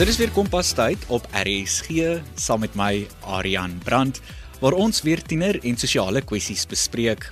Dit 0.00 0.08
is 0.08 0.16
weer 0.16 0.30
Kompas 0.32 0.70
tyd 0.72 1.02
op 1.12 1.26
RSG 1.36 1.92
saam 2.40 2.62
met 2.64 2.72
my 2.72 3.04
Aryan 3.28 3.74
Brandt 3.84 4.16
waar 4.62 4.72
ons 4.72 5.02
weer 5.04 5.20
tiener 5.20 5.58
en 5.60 5.76
sosiale 5.76 6.22
kwessies 6.24 6.64
bespreek. 6.64 7.26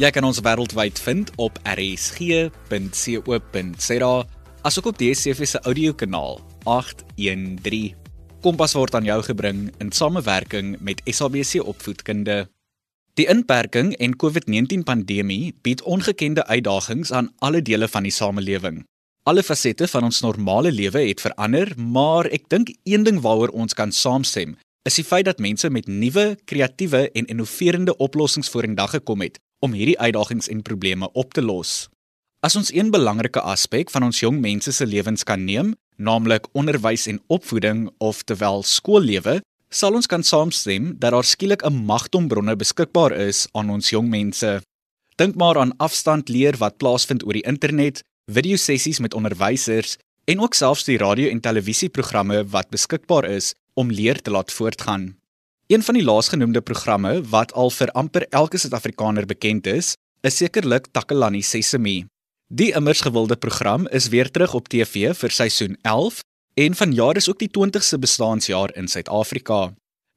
Jy 0.00 0.08
kan 0.08 0.24
ons 0.24 0.40
wêreldwyd 0.40 0.96
vind 1.04 1.28
op 1.36 1.60
rsg.co.za 1.68 2.48
asook 4.64 4.88
op 4.88 4.96
DSTV 5.02 5.44
se 5.52 5.60
audiokanaal 5.68 6.40
813. 6.64 7.92
Kompas 8.40 8.72
word 8.72 8.96
aan 8.96 9.04
jou 9.04 9.20
gebring 9.28 9.68
in 9.84 9.92
samewerking 9.92 10.80
met 10.80 11.04
SABC 11.04 11.60
Opvoedkunde. 11.60 12.48
Die 13.20 13.28
inperking 13.28 13.92
en 14.00 14.16
COVID-19 14.16 14.80
pandemie 14.88 15.52
bied 15.60 15.84
ongekende 15.84 16.48
uitdagings 16.48 17.12
aan 17.12 17.34
alle 17.44 17.60
dele 17.60 17.84
van 17.84 18.08
die 18.08 18.16
samelewing. 18.16 18.88
Alle 19.24 19.40
fasette 19.40 19.86
van 19.88 20.04
ons 20.04 20.18
normale 20.20 20.68
lewe 20.68 21.00
het 21.06 21.22
verander, 21.24 21.70
maar 21.80 22.26
ek 22.28 22.42
dink 22.52 22.74
een 22.84 23.06
ding 23.06 23.22
waaroor 23.24 23.54
ons 23.56 23.72
kan 23.72 23.88
saamstem, 23.88 24.52
is 24.84 24.98
die 25.00 25.04
feit 25.08 25.24
dat 25.24 25.40
mense 25.40 25.70
met 25.72 25.88
nuwe, 25.88 26.34
kreatiewe 26.44 27.06
en 27.16 27.30
innoverende 27.32 27.94
oplossings 28.04 28.52
vorendag 28.52 28.92
gekom 28.98 29.24
het 29.24 29.40
om 29.64 29.72
hierdie 29.72 29.96
uitdagings 29.96 30.50
en 30.52 30.60
probleme 30.60 31.08
op 31.16 31.32
te 31.32 31.40
los. 31.40 31.88
As 32.44 32.58
ons 32.60 32.68
een 32.68 32.92
belangrike 32.92 33.40
aspek 33.40 33.88
van 33.88 34.04
ons 34.10 34.20
jong 34.20 34.42
mense 34.44 34.76
se 34.76 34.84
lewens 34.84 35.24
kan 35.24 35.40
neem, 35.48 35.72
naamlik 35.96 36.50
onderwys 36.52 37.08
en 37.08 37.22
opvoeding 37.32 37.88
of 38.04 38.26
terwyl 38.28 38.60
skoollewe, 38.60 39.38
sal 39.72 39.96
ons 39.96 40.06
kan 40.06 40.20
saamstem 40.20 40.98
dat 41.00 41.16
daar 41.16 41.24
skielik 41.24 41.64
'n 41.64 41.86
magtombronne 41.88 42.60
beskikbaar 42.60 43.16
is 43.16 43.48
aan 43.54 43.70
ons 43.70 43.88
jong 43.88 44.08
mense. 44.10 44.60
Dink 45.16 45.34
maar 45.34 45.56
aan 45.56 45.76
afstand 45.78 46.28
leer 46.28 46.56
wat 46.58 46.76
plaasvind 46.76 47.24
oor 47.24 47.32
die 47.32 47.48
internet, 47.48 48.02
videosessies 48.32 48.98
met 48.98 49.14
onderwysers 49.14 49.96
en 50.24 50.40
ook 50.40 50.54
selfs 50.54 50.86
die 50.88 50.96
radio 50.98 51.28
en 51.28 51.40
televisieprogramme 51.40 52.44
wat 52.48 52.70
beskikbaar 52.72 53.28
is 53.28 53.52
om 53.74 53.90
leer 53.90 54.22
te 54.22 54.30
laat 54.30 54.52
voortgaan. 54.52 55.16
Een 55.66 55.82
van 55.82 55.94
die 55.94 56.04
laasgenoemde 56.04 56.60
programme 56.60 57.20
wat 57.28 57.52
al 57.52 57.70
vir 57.70 57.90
amper 57.92 58.26
elke 58.30 58.58
Suid-Afrikaner 58.58 59.26
bekend 59.26 59.66
is, 59.66 59.94
is 60.20 60.36
sekerlik 60.36 60.88
Takalani 60.92 61.42
Sesemi. 61.42 62.04
Die 62.48 62.72
immers 62.76 63.00
gewilde 63.00 63.36
program 63.36 63.86
is 63.88 64.08
weer 64.08 64.30
terug 64.30 64.54
op 64.54 64.68
TV 64.68 65.12
vir 65.16 65.30
seisoen 65.30 65.76
11 65.82 66.20
en 66.54 66.74
vanjaar 66.74 67.16
is 67.16 67.28
ook 67.28 67.38
die 67.38 67.50
20ste 67.50 67.98
bestaanjaar 67.98 68.74
in 68.76 68.88
Suid-Afrika. 68.88 69.72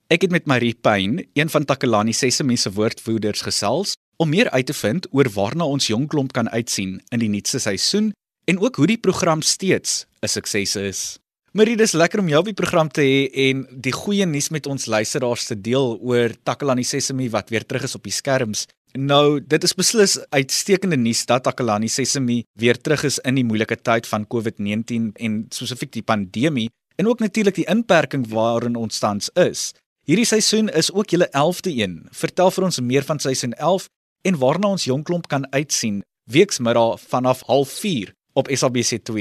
Ek 0.07 0.21
het 0.21 0.31
met 0.31 0.45
Marie 0.45 0.75
Payne, 0.75 1.25
een 1.33 1.49
van 1.49 1.65
Takalani 1.65 2.13
Sesemi 2.13 2.55
se 2.57 2.71
woordvoerders 2.71 3.41
gesels 3.41 3.95
om 4.17 4.29
meer 4.29 4.49
uit 4.49 4.65
te 4.65 4.73
vind 4.73 5.07
oor 5.11 5.29
waarna 5.33 5.65
ons 5.65 5.87
jong 5.87 6.07
klomp 6.07 6.33
kan 6.33 6.49
uitsien 6.49 6.97
in 7.09 7.21
die 7.21 7.29
nuutste 7.29 7.59
seisoen 7.59 8.11
en 8.47 8.59
ook 8.59 8.75
hoe 8.75 8.87
die 8.87 9.01
program 9.01 9.41
steeds 9.41 10.05
'n 10.21 10.27
sukses 10.27 10.75
is. 10.75 11.19
Marie, 11.51 11.77
dis 11.77 11.91
lekker 11.91 12.19
om 12.19 12.27
jou 12.27 12.39
op 12.39 12.45
die 12.45 12.53
program 12.53 12.89
te 12.89 13.01
hê 13.01 13.29
en 13.49 13.63
die 13.71 13.91
goeie 13.91 14.25
nuus 14.25 14.49
met 14.49 14.67
ons 14.67 14.85
luisteraars 14.85 15.45
te 15.45 15.55
deel 15.55 15.95
oor 16.01 16.29
Takalani 16.43 16.83
Sesemi 16.83 17.29
wat 17.29 17.49
weer 17.49 17.65
terug 17.65 17.83
is 17.83 17.95
op 17.95 18.03
die 18.03 18.11
skerms. 18.11 18.65
Nou, 18.93 19.39
dit 19.39 19.63
is 19.63 19.73
beslis 19.73 20.17
uitstekende 20.29 20.97
nuus 20.97 21.25
dat 21.25 21.43
Takalani 21.43 21.87
Sesemi 21.87 22.43
weer 22.59 22.77
terug 22.77 23.03
is 23.03 23.19
in 23.19 23.35
die 23.35 23.43
moeilike 23.43 23.75
tyd 23.81 24.07
van 24.07 24.27
COVID-19 24.27 25.11
en 25.15 25.45
spesifiek 25.49 25.91
die 25.91 26.03
pandemie 26.03 26.69
en 26.95 27.07
ook 27.07 27.19
natuurlik 27.19 27.55
die 27.55 27.69
inperking 27.69 28.27
waarin 28.29 28.75
ons 28.75 28.99
tans 28.99 29.29
is. 29.33 29.73
Hierdie 30.07 30.25
seisoen 30.25 30.69
is 30.69 30.91
ook 30.91 31.09
julle 31.09 31.27
11de 31.33 31.73
een. 31.73 31.95
Vertel 32.11 32.51
vir 32.51 32.63
ons 32.63 32.79
meer 32.79 33.03
van 33.03 33.19
seisoen 33.19 33.57
en 34.21 34.37
waarna 34.41 34.67
ons 34.75 34.85
jong 34.89 35.03
klomp 35.03 35.27
kan 35.27 35.47
uitsien 35.51 36.03
weksmiddag 36.31 36.99
vanaf 37.11 37.43
04:30 37.47 38.13
op 38.33 38.47
SABC2. 38.47 39.13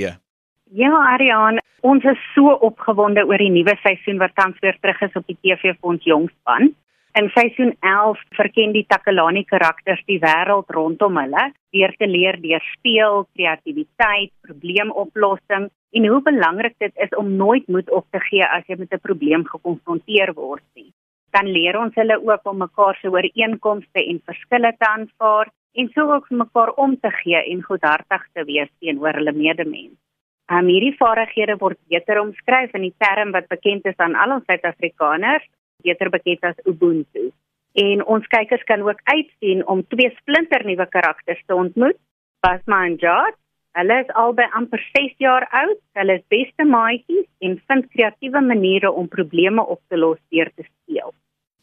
Ja, 0.70 0.92
Ariane, 1.12 1.60
ons 1.80 2.04
is 2.04 2.20
so 2.34 2.50
opgewonde 2.68 3.22
oor 3.26 3.38
die 3.38 3.50
nuwe 3.50 3.76
seisoen 3.82 4.18
wat 4.18 4.34
tans 4.34 4.58
weer 4.60 4.76
terug 4.80 5.00
is 5.00 5.14
op 5.14 5.26
die 5.26 5.38
TV 5.40 5.62
vir 5.62 5.90
ons 5.92 6.04
jongspan. 6.04 6.74
In 7.16 7.30
seisoen 7.32 7.72
11 7.80 8.20
verken 8.36 8.72
die 8.72 8.84
Takalani 8.88 9.44
karakters 9.44 10.02
die 10.10 10.18
wêreld 10.20 10.68
rondom 10.68 11.16
hulle 11.16 11.46
deur 11.72 11.94
te 11.96 12.06
leer 12.06 12.36
deur 12.42 12.64
speel, 12.74 13.24
kreatiwiteit, 13.32 14.32
probleemoplossing 14.44 15.70
en 15.96 16.06
hoe 16.10 16.20
belangrik 16.22 16.74
dit 16.78 16.92
is 17.06 17.16
om 17.16 17.36
nooit 17.36 17.68
moed 17.68 17.90
op 17.90 18.04
te 18.10 18.20
gee 18.28 18.44
as 18.44 18.66
jy 18.68 18.76
met 18.78 18.92
'n 18.92 19.06
probleem 19.08 19.46
gekonfronteer 19.48 20.34
word 20.34 20.66
nie 20.74 20.92
dan 21.34 21.50
leer 21.50 21.78
ons 21.78 21.94
hulle 21.94 22.16
ook 22.22 22.48
om 22.50 22.58
mekaar 22.64 22.98
se 23.00 23.10
ooreenkomste 23.10 24.02
en 24.02 24.20
verskille 24.30 24.72
te 24.78 24.88
aanvaar 24.88 25.52
en 25.76 25.88
so 25.94 26.08
ook 26.12 26.26
vir 26.30 26.38
mekaar 26.40 26.72
om 26.82 26.96
te 27.00 27.10
gee 27.20 27.40
en 27.52 27.62
goedhartig 27.62 28.26
te 28.32 28.44
wees 28.48 28.70
teenoor 28.80 29.18
hulle 29.20 29.32
medemens. 29.32 29.98
Um, 30.46 30.68
hierdie 30.70 30.94
vaardighede 30.94 31.56
word 31.58 31.78
beter 31.90 32.20
omskryf 32.22 32.74
in 32.78 32.86
die 32.86 32.94
term 33.02 33.32
wat 33.34 33.48
bekend 33.50 33.86
is 33.90 33.98
aan 33.98 34.14
al 34.14 34.36
ons 34.36 34.46
Suid-Afrikaners, 34.46 35.44
beter 35.82 36.10
bekend 36.10 36.44
as 36.46 36.60
Ubuntu. 36.70 37.32
En 37.76 38.04
ons 38.06 38.28
kykers 38.32 38.62
kan 38.68 38.84
ook 38.86 39.02
uitsien 39.04 39.64
om 39.66 39.82
twee 39.92 40.12
splinternuwe 40.20 40.86
karakters 40.88 41.42
te 41.46 41.54
ontmoet, 41.54 41.98
Basma 42.40 42.84
en 42.86 42.94
Jad. 43.02 43.34
Hulle 43.76 43.96
is 44.00 44.10
albei 44.16 44.46
amper 44.56 44.80
6 44.80 45.18
jaar 45.20 45.44
oud. 45.60 45.80
Hulle 45.98 46.14
is 46.16 46.24
beste 46.32 46.64
maatjies 46.64 47.26
en 47.44 47.58
vind 47.68 47.88
kreatiewe 47.92 48.40
maniere 48.40 48.88
om 48.88 49.08
probleme 49.12 49.64
op 49.74 49.82
te 49.92 49.98
los 50.00 50.20
deur 50.32 50.48
te 50.56 50.64
speel. 50.64 51.12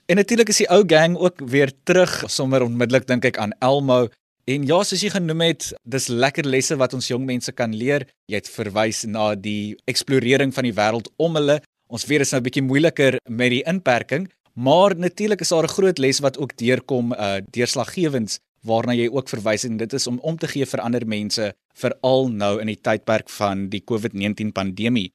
En 0.05 0.19
natuurlik 0.21 0.51
is 0.53 0.61
die 0.61 0.69
ou 0.69 0.83
gang 0.85 1.17
ook 1.17 1.41
weer 1.49 1.73
terug 1.89 2.11
sommer 2.29 2.61
onmiddellik 2.61 3.07
dink 3.09 3.25
ek 3.31 3.39
aan 3.41 3.55
Elmo. 3.65 4.11
En 4.45 4.65
ja, 4.67 4.81
soos 4.85 5.01
jy 5.01 5.09
genoem 5.15 5.41
het, 5.47 5.71
dis 5.89 6.09
lekker 6.11 6.45
lesse 6.45 6.77
wat 6.77 6.93
ons 6.93 7.07
jong 7.09 7.25
mense 7.25 7.51
kan 7.55 7.73
leer. 7.73 8.05
Jy 8.29 8.43
het 8.43 8.51
verwys 8.51 9.05
na 9.09 9.31
die 9.33 9.73
eksplorering 9.89 10.53
van 10.53 10.69
die 10.69 10.75
wêreld 10.77 11.09
om 11.17 11.39
hulle. 11.39 11.61
Ons 11.89 12.05
weet 12.05 12.21
dit 12.21 12.27
is 12.27 12.33
nou 12.35 12.41
'n 12.41 12.47
bietjie 12.49 12.67
moeiliker 12.69 13.17
met 13.25 13.49
die 13.49 13.65
inperking, 13.65 14.29
maar 14.53 14.93
natuurlik 14.95 15.41
is 15.41 15.49
daar 15.49 15.63
'n 15.63 15.77
groot 15.77 15.97
les 15.97 16.19
wat 16.19 16.37
ook 16.37 16.57
deurkom 16.57 17.13
uh 17.13 17.39
deurslaggewends 17.49 18.39
waarna 18.63 18.95
jy 18.95 19.09
ook 19.11 19.29
verwys 19.29 19.65
en 19.67 19.77
dit 19.77 19.93
is 19.93 20.07
om 20.07 20.19
om 20.23 20.37
te 20.37 20.47
gee 20.47 20.65
vir 20.65 20.81
ander 20.81 21.05
mense 21.07 21.51
veral 21.73 22.29
nou 22.29 22.59
in 22.61 22.71
die 22.71 22.79
tydperk 22.79 23.29
van 23.39 23.67
die 23.69 23.83
COVID-19 23.83 24.53
pandemie. 24.55 25.11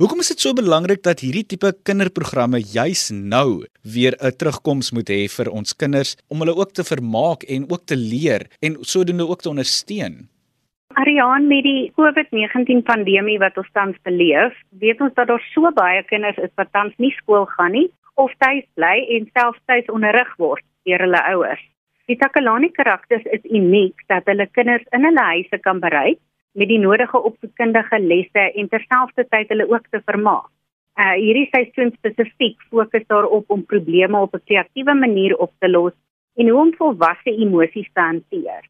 Hoekom 0.00 0.22
is 0.22 0.30
dit 0.32 0.40
so 0.40 0.56
belangrik 0.56 1.02
dat 1.04 1.20
hierdie 1.20 1.44
tipe 1.44 1.74
kinderprogramme 1.84 2.56
juis 2.64 3.10
nou 3.12 3.66
weer 3.84 4.16
'n 4.16 4.32
terugkoms 4.32 4.92
moet 4.96 5.10
hê 5.12 5.28
vir 5.28 5.50
ons 5.52 5.76
kinders 5.76 6.16
om 6.28 6.40
hulle 6.40 6.56
ook 6.56 6.72
te 6.72 6.84
vermaak 6.84 7.42
en 7.44 7.68
ook 7.68 7.84
te 7.84 7.96
leer 7.96 8.48
en 8.60 8.78
sodoende 8.80 9.28
ook 9.28 9.42
te 9.42 9.50
ondersteun? 9.50 10.28
Ariane 10.94 11.46
met 11.46 11.62
die 11.62 11.92
COVID-19 11.94 12.82
pandemie 12.82 13.38
wat 13.38 13.56
ons 13.56 13.68
tans 13.72 13.96
beleef, 14.02 14.56
weet 14.70 15.00
ons 15.00 15.14
dat 15.14 15.28
daar 15.28 15.44
so 15.52 15.70
baie 15.70 16.02
kinders 16.04 16.36
is 16.36 16.54
wat 16.56 16.72
tans 16.72 16.94
nie 16.96 17.12
skool 17.20 17.44
gaan 17.44 17.72
nie 17.72 17.90
of 18.14 18.32
tuis 18.38 18.64
bly 18.74 18.96
en 19.16 19.28
selfs 19.34 19.60
tuis 19.66 19.86
onderrig 19.92 20.32
word 20.36 20.64
deur 20.88 21.04
hulle 21.04 21.22
ouers. 21.34 21.62
Die 22.10 22.16
Takalani 22.18 22.72
karakters 22.74 23.26
is 23.36 23.44
uniek 23.56 24.00
dat 24.10 24.26
hulle 24.26 24.48
kinders 24.58 24.86
in 24.96 25.04
hulle 25.06 25.24
huise 25.28 25.58
kan 25.66 25.78
bereik 25.82 26.18
met 26.58 26.66
die 26.66 26.78
nodige 26.82 27.20
opvoedkundige 27.28 28.00
lesse 28.02 28.46
en 28.62 28.70
terselfdertyd 28.72 29.52
hulle 29.54 29.66
ook 29.70 29.86
te 29.94 30.00
vermaak. 30.08 30.48
Uh 30.98 31.12
hierdie 31.20 31.46
seisoen 31.52 31.94
spesifiek 32.00 32.66
fokus 32.72 33.06
daarop 33.14 33.54
om 33.54 33.62
probleme 33.74 34.24
op 34.26 34.34
'n 34.34 34.42
kreatiewe 34.50 34.98
manier 35.04 35.36
op 35.36 35.54
te 35.60 35.70
los 35.70 35.94
en 36.34 36.48
hoe 36.48 36.60
om 36.64 36.74
volwasse 36.82 37.36
emosies 37.46 37.90
te 37.94 38.00
hanteer. 38.00 38.62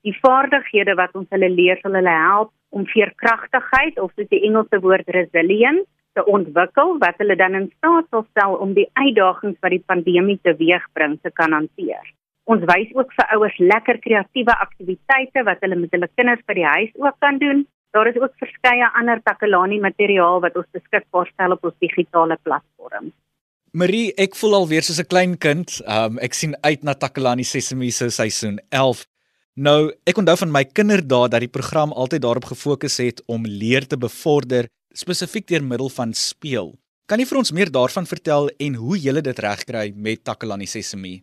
Die 0.00 0.16
vaardighede 0.24 0.94
wat 0.94 1.12
ons 1.20 1.28
hulle 1.30 1.52
leer 1.60 1.78
sal 1.82 2.00
hulle 2.00 2.18
help 2.24 2.52
om 2.70 2.92
veerkragtigheid 2.96 4.00
of 4.00 4.12
soos 4.16 4.32
die 4.32 4.44
Engelse 4.48 4.80
woord 4.80 5.16
resilience 5.20 5.88
te 6.14 6.24
ontwikkel 6.24 6.98
wat 6.98 7.18
hulle 7.18 7.36
dan 7.36 7.54
in 7.54 7.72
staat 7.76 8.06
sal 8.10 8.26
stel 8.30 8.54
om 8.54 8.72
die 8.72 8.90
uitdagings 8.92 9.60
wat 9.60 9.70
die 9.70 9.86
pandemie 9.86 10.40
teweegbring 10.42 11.20
te 11.20 11.30
kan 11.30 11.52
hanteer. 11.52 12.06
Ons 12.46 12.62
wys 12.70 12.92
ook 12.94 13.10
vir 13.16 13.32
ouers 13.34 13.56
lekker 13.58 13.98
kreatiewe 14.04 14.54
aktiwiteite 14.54 15.42
wat 15.48 15.62
hulle 15.64 15.78
met 15.80 15.94
hulle 15.96 16.08
kinders 16.14 16.44
by 16.46 16.54
die 16.54 16.68
huis 16.68 16.92
ook 16.94 17.16
kan 17.24 17.40
doen. 17.42 17.64
Daar 17.96 18.06
is 18.06 18.18
ook 18.20 18.38
verskeie 18.38 18.86
ander 19.00 19.18
Takalani 19.24 19.80
materiaal 19.82 20.38
wat 20.44 20.54
ons 20.60 20.68
beskikbaar 20.76 21.26
stel 21.32 21.56
op 21.56 21.66
ons 21.66 21.74
digitale 21.82 22.38
platforms. 22.46 23.14
Marie, 23.76 24.12
ek 24.14 24.38
voel 24.38 24.54
al 24.60 24.68
weer 24.70 24.86
soos 24.86 25.02
'n 25.02 25.10
klein 25.10 25.34
kind. 25.38 25.82
Um 25.88 26.18
ek 26.22 26.34
sien 26.34 26.54
uit 26.62 26.82
na 26.82 26.94
Takalani 26.94 27.44
Sesemi 27.44 27.90
se 27.90 28.10
seisoen 28.10 28.60
11. 28.70 29.06
Nou, 29.56 29.90
ek 30.06 30.18
onthou 30.18 30.36
van 30.36 30.52
my 30.52 30.64
kinderdae 30.64 31.28
dat 31.28 31.40
die 31.40 31.48
program 31.48 31.92
altyd 31.92 32.22
daarop 32.22 32.44
gefokus 32.44 32.98
het 32.98 33.22
om 33.26 33.42
leer 33.42 33.86
te 33.86 33.96
bevorder, 33.96 34.68
spesifiek 34.94 35.46
deur 35.48 35.64
middel 35.64 35.88
van 35.88 36.12
speel. 36.14 36.78
Kan 37.06 37.18
jy 37.18 37.26
vir 37.26 37.38
ons 37.38 37.52
meer 37.52 37.70
daarvan 37.70 38.06
vertel 38.06 38.50
en 38.58 38.74
hoe 38.74 38.98
jy 38.98 39.20
dit 39.20 39.38
regkry 39.38 39.92
met 39.96 40.24
Takalani 40.24 40.66
Sesemi? 40.66 41.22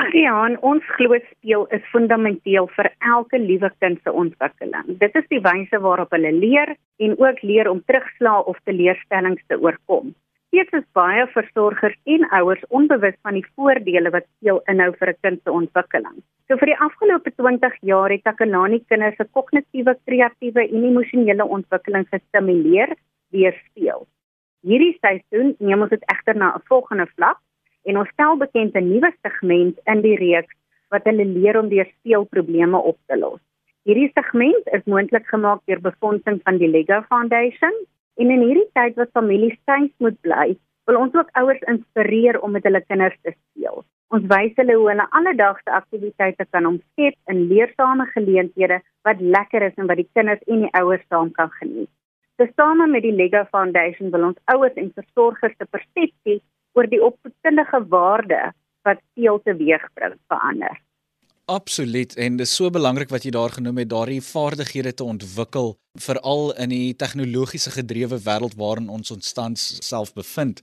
Adriaan, 0.00 0.54
ons 0.64 0.84
glo 0.96 1.18
speel 1.28 1.66
is 1.76 1.82
fundamenteel 1.92 2.68
vir 2.76 2.88
elke 3.12 3.38
liewe 3.38 3.68
kind 3.84 3.98
se 4.00 4.12
ontwikkeling. 4.22 4.96
Dit 5.02 5.16
is 5.20 5.26
die 5.28 5.40
wyse 5.44 5.80
waarop 5.84 6.14
hulle 6.16 6.32
leer 6.32 6.72
en 7.04 7.16
ook 7.20 7.42
leer 7.42 7.68
om 7.68 7.82
terugslaa 7.84 8.40
of 8.48 8.56
teleurstellings 8.64 9.44
te 9.52 9.58
oorkom. 9.60 10.14
Dit 10.56 10.72
is 10.76 10.84
baie 10.96 11.26
versorgers 11.34 11.98
en 12.14 12.24
ouers 12.38 12.64
onbewus 12.68 13.18
van 13.22 13.36
die 13.36 13.44
voordele 13.52 14.12
wat 14.16 14.26
speel 14.38 14.62
inhou 14.72 14.90
vir 14.96 15.12
'n 15.12 15.20
kind 15.22 15.40
se 15.44 15.52
ontwikkeling. 15.60 16.18
So 16.48 16.56
vir 16.56 16.72
die 16.72 16.80
afgelope 16.88 17.30
20 17.36 17.76
jaar 17.80 18.10
het 18.10 18.24
Takalani 18.24 18.80
kinders 18.88 19.16
se 19.16 19.24
kognitiewe, 19.24 19.96
kreatiewe 20.06 20.68
en 20.68 20.84
emosionele 20.84 21.44
ontwikkeling 21.44 22.06
gestimuleer 22.08 22.96
deur 23.30 23.54
speel. 23.68 24.06
Hierdie 24.62 24.98
seisoen 25.00 25.56
neem 25.58 25.82
ons 25.82 25.90
dit 25.90 26.04
egter 26.12 26.36
na 26.36 26.54
'n 26.56 26.62
volgende 26.68 27.06
vlak 27.16 27.38
en 27.88 27.98
ons 28.02 28.10
stel 28.14 28.36
bekend 28.36 28.76
'n 28.76 28.88
nuwe 28.88 29.10
segment 29.22 29.78
in 29.92 30.02
die 30.02 30.16
reeks 30.16 30.54
wat 30.90 31.04
hulle 31.08 31.24
leer 31.24 31.58
om 31.58 31.68
deur 31.68 31.88
speelprobleme 31.98 32.78
op 32.78 32.98
te 33.06 33.16
los. 33.18 33.40
Hierdie 33.84 34.10
segment 34.14 34.68
is 34.76 34.84
moontlik 34.84 35.26
gemaak 35.26 35.62
deur 35.66 35.80
befondsing 35.80 36.40
van 36.44 36.58
die 36.58 36.68
Lego 36.68 37.00
Foundation 37.08 37.72
en 38.20 38.30
in 38.30 38.44
hierdie 38.46 38.68
tyd 38.78 38.94
wat 39.00 39.10
families 39.18 39.56
tuis 39.64 39.90
moet 39.98 40.20
bly, 40.20 40.52
wil 40.86 40.98
ons 41.00 41.14
ook 41.14 41.32
ouers 41.40 41.64
inspireer 41.72 42.38
om 42.40 42.52
met 42.52 42.64
hulle 42.68 42.82
kinders 42.86 43.18
te 43.22 43.32
speel. 43.32 43.82
Ons 44.12 44.28
wys 44.28 44.52
hulle 44.60 44.74
hoe 44.76 44.88
hulle 44.90 45.06
alledaagse 45.18 45.72
aktiwiteite 45.72 46.46
kan 46.50 46.68
omskep 46.68 47.32
in 47.32 47.46
leersame 47.48 48.06
geleenthede 48.12 48.78
wat 49.08 49.24
lekker 49.36 49.66
is 49.70 49.78
en 49.80 49.88
wat 49.90 50.02
die 50.02 50.10
kinders 50.12 50.42
en 50.46 50.66
die 50.66 50.72
ouers 50.78 51.04
saam 51.08 51.30
kan 51.38 51.50
geniet. 51.58 51.90
Tesame 52.36 52.86
met 52.86 53.02
die 53.06 53.14
Lego 53.16 53.44
Foundation 53.50 54.12
wil 54.12 54.28
ons 54.30 54.40
ouers 54.52 54.76
en 54.76 54.92
versorgers 54.94 55.56
se 55.56 55.66
persepsie 55.70 56.38
oor 56.72 56.88
die 56.88 57.02
opvoedkundige 57.02 57.84
waarde 57.88 58.40
wat 58.86 58.98
speel 59.12 59.40
teweegbring 59.44 60.16
verander. 60.28 60.80
Absoluut 61.50 62.14
en 62.16 62.36
dit 62.38 62.46
is 62.46 62.54
so 62.54 62.70
belangrik 62.70 63.10
wat 63.10 63.24
jy 63.26 63.32
daar 63.34 63.50
genoem 63.50 63.82
het 63.82 63.90
daardie 63.90 64.22
vaardighede 64.22 64.94
te 64.94 65.04
ontwikkel 65.04 65.74
veral 66.00 66.52
in 66.54 66.70
die 66.72 66.94
tegnologiese 66.96 67.72
gedrewe 67.74 68.20
wêreld 68.24 68.54
waarin 68.56 68.88
ons 68.88 69.10
ons 69.10 69.32
tans 69.32 69.64
self 69.84 70.14
bevind. 70.14 70.62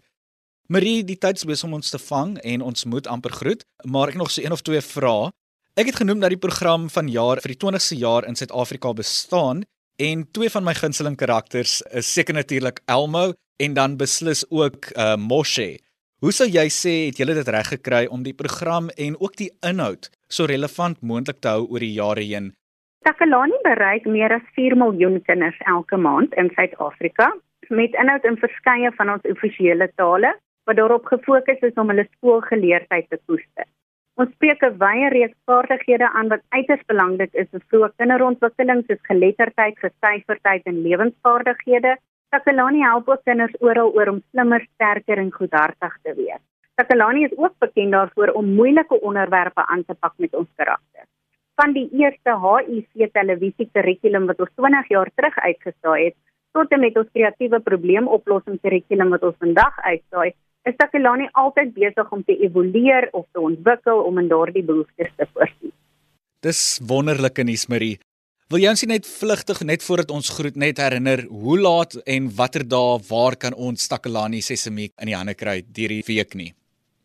Marie, 0.69 1.03
die 1.03 1.17
tyd 1.17 1.41
is 1.41 1.47
besig 1.49 1.67
om 1.67 1.75
ons 1.79 1.89
te 1.89 1.99
vang 1.99 2.37
en 2.45 2.61
ons 2.61 2.85
moet 2.85 3.07
amper 3.09 3.33
groet, 3.33 3.65
maar 3.83 4.11
ek 4.11 4.19
nog 4.21 4.31
so 4.31 4.41
een 4.41 4.53
of 4.53 4.61
twee 4.61 4.81
vrae. 4.85 5.31
Ek 5.79 5.89
het 5.89 5.99
genoem 6.01 6.21
dat 6.21 6.33
die 6.33 6.41
program 6.41 6.89
van 6.93 7.09
jaar 7.09 7.41
vir 7.43 7.53
die 7.53 7.59
20ste 7.59 7.97
jaar 7.97 8.27
in 8.29 8.37
Suid-Afrika 8.37 8.93
bestaan 8.93 9.63
en 9.99 10.25
twee 10.31 10.49
van 10.49 10.63
my 10.63 10.73
gunsteling 10.77 11.17
karakters 11.19 11.81
is 11.91 12.07
seker 12.13 12.37
natuurlik 12.37 12.81
Elmo 12.85 13.33
en 13.59 13.73
dan 13.73 13.97
beslis 13.97 14.45
ook 14.49 14.91
uh 14.95 15.15
Moshe. 15.19 15.79
Hoe 16.19 16.33
sou 16.35 16.49
jy 16.51 16.65
sê 16.75 16.93
het 17.07 17.19
julle 17.21 17.31
dit 17.37 17.49
reg 17.55 17.69
gekry 17.71 17.99
om 18.11 18.25
die 18.25 18.33
program 18.39 18.89
en 19.05 19.13
ook 19.23 19.37
die 19.39 19.53
inhoud 19.69 20.09
so 20.27 20.47
relevant 20.51 20.97
moontlik 21.11 21.37
te 21.39 21.53
hou 21.53 21.61
oor 21.71 21.85
die 21.85 21.93
jare 21.95 22.25
heen? 22.27 22.49
Takalani 23.07 23.55
bereik 23.63 24.09
meer 24.15 24.35
as 24.35 24.49
4 24.57 24.75
miljoen 24.81 25.15
kinders 25.29 25.61
elke 25.73 25.95
maand 26.07 26.35
in 26.43 26.51
Suid-Afrika 26.57 27.29
met 27.69 27.95
inhoud 28.03 28.27
in 28.27 28.35
verskeie 28.41 28.91
van 28.97 29.13
ons 29.15 29.31
offisiële 29.31 29.87
tale 30.01 30.33
wat 30.67 30.81
daarop 30.81 31.07
gefokus 31.07 31.63
is 31.69 31.79
om 31.79 31.93
hulle 31.93 32.03
skoolgeleerdheid 32.17 33.07
te 33.07 33.21
koester. 33.23 33.69
Ons 34.19 34.35
spreek 34.35 34.59
'n 34.67 34.75
wye 34.83 35.07
reeks 35.15 35.39
vaardighede 35.47 36.11
aan 36.11 36.35
wat 36.35 36.43
uiters 36.51 36.83
belangrik 36.91 37.31
is 37.31 37.47
vir 37.53 37.63
vroeë 37.71 37.93
kinderontwikkeling 37.95 38.83
soos 38.83 39.03
geletterdheid, 39.07 39.79
gesyferdheid 39.79 40.67
en 40.67 40.83
lewensvaardighede. 40.83 41.95
Takalani 42.29 42.83
help 42.85 43.07
ook 43.09 43.23
kinders 43.25 43.55
oral 43.59 43.89
oor 43.97 44.11
om 44.11 44.19
slimmer, 44.31 44.65
sterker 44.75 45.17
en 45.17 45.31
goedhartig 45.33 45.93
te 46.03 46.13
wees. 46.13 46.41
Takalani 46.77 47.23
is 47.25 47.37
ook 47.37 47.55
bekend 47.59 47.91
daarvoor 47.91 48.31
om 48.37 48.53
moeilike 48.55 48.99
onderwerpe 49.01 49.65
aan 49.65 49.83
te 49.85 49.95
pak 49.99 50.13
met 50.17 50.35
ons 50.35 50.47
karakters. 50.55 51.09
Van 51.59 51.73
die 51.73 51.89
eerste 51.91 52.35
HIV 52.43 53.09
televisie 53.13 53.67
kurrikulum 53.73 54.29
wat 54.29 54.39
ons 54.45 54.53
20 54.61 54.91
jaar 54.93 55.09
terug 55.15 55.39
uitgesaai 55.39 56.03
het, 56.05 56.17
tot 56.53 56.71
en 56.71 56.79
met 56.85 56.97
ons 57.01 57.09
kreatiewe 57.13 57.59
probleemoplossing 57.65 58.61
kurrikulum 58.61 59.09
wat 59.15 59.25
ons 59.25 59.35
vandag 59.41 59.81
uitsaai, 59.81 60.29
is 60.69 60.77
Takelani 60.77 61.27
altyd 61.33 61.73
besig 61.73 62.11
om 62.13 62.23
te 62.23 62.37
evolueer 62.45 63.09
of 63.11 63.25
te 63.31 63.41
ontwikkel 63.41 64.03
om 64.05 64.21
in 64.21 64.29
daardie 64.29 64.63
behoeftes 64.63 65.11
te 65.17 65.27
voorsien. 65.33 65.73
Dis 66.45 66.79
wonderlike 66.87 67.43
nuus 67.43 67.67
Marie. 67.67 67.97
Wil 68.49 68.63
jy 68.63 68.69
ons 68.73 68.81
net 68.89 69.05
vlugtig 69.05 69.59
net 69.69 69.83
voordat 69.85 70.09
ons 70.09 70.29
groet 70.33 70.55
net 70.57 70.79
herinner 70.81 71.21
hoe 71.29 71.57
laat 71.61 71.91
en 72.09 72.29
watter 72.33 72.63
dae 72.65 72.95
waar 73.05 73.35
kan 73.37 73.53
ons 73.53 73.83
Takelani 73.91 74.39
Sesemi 74.41 74.87
in 74.87 75.11
die 75.11 75.13
hande 75.13 75.35
kry 75.37 75.59
hierdie 75.61 75.99
week 76.07 76.31
nie? 76.33 76.47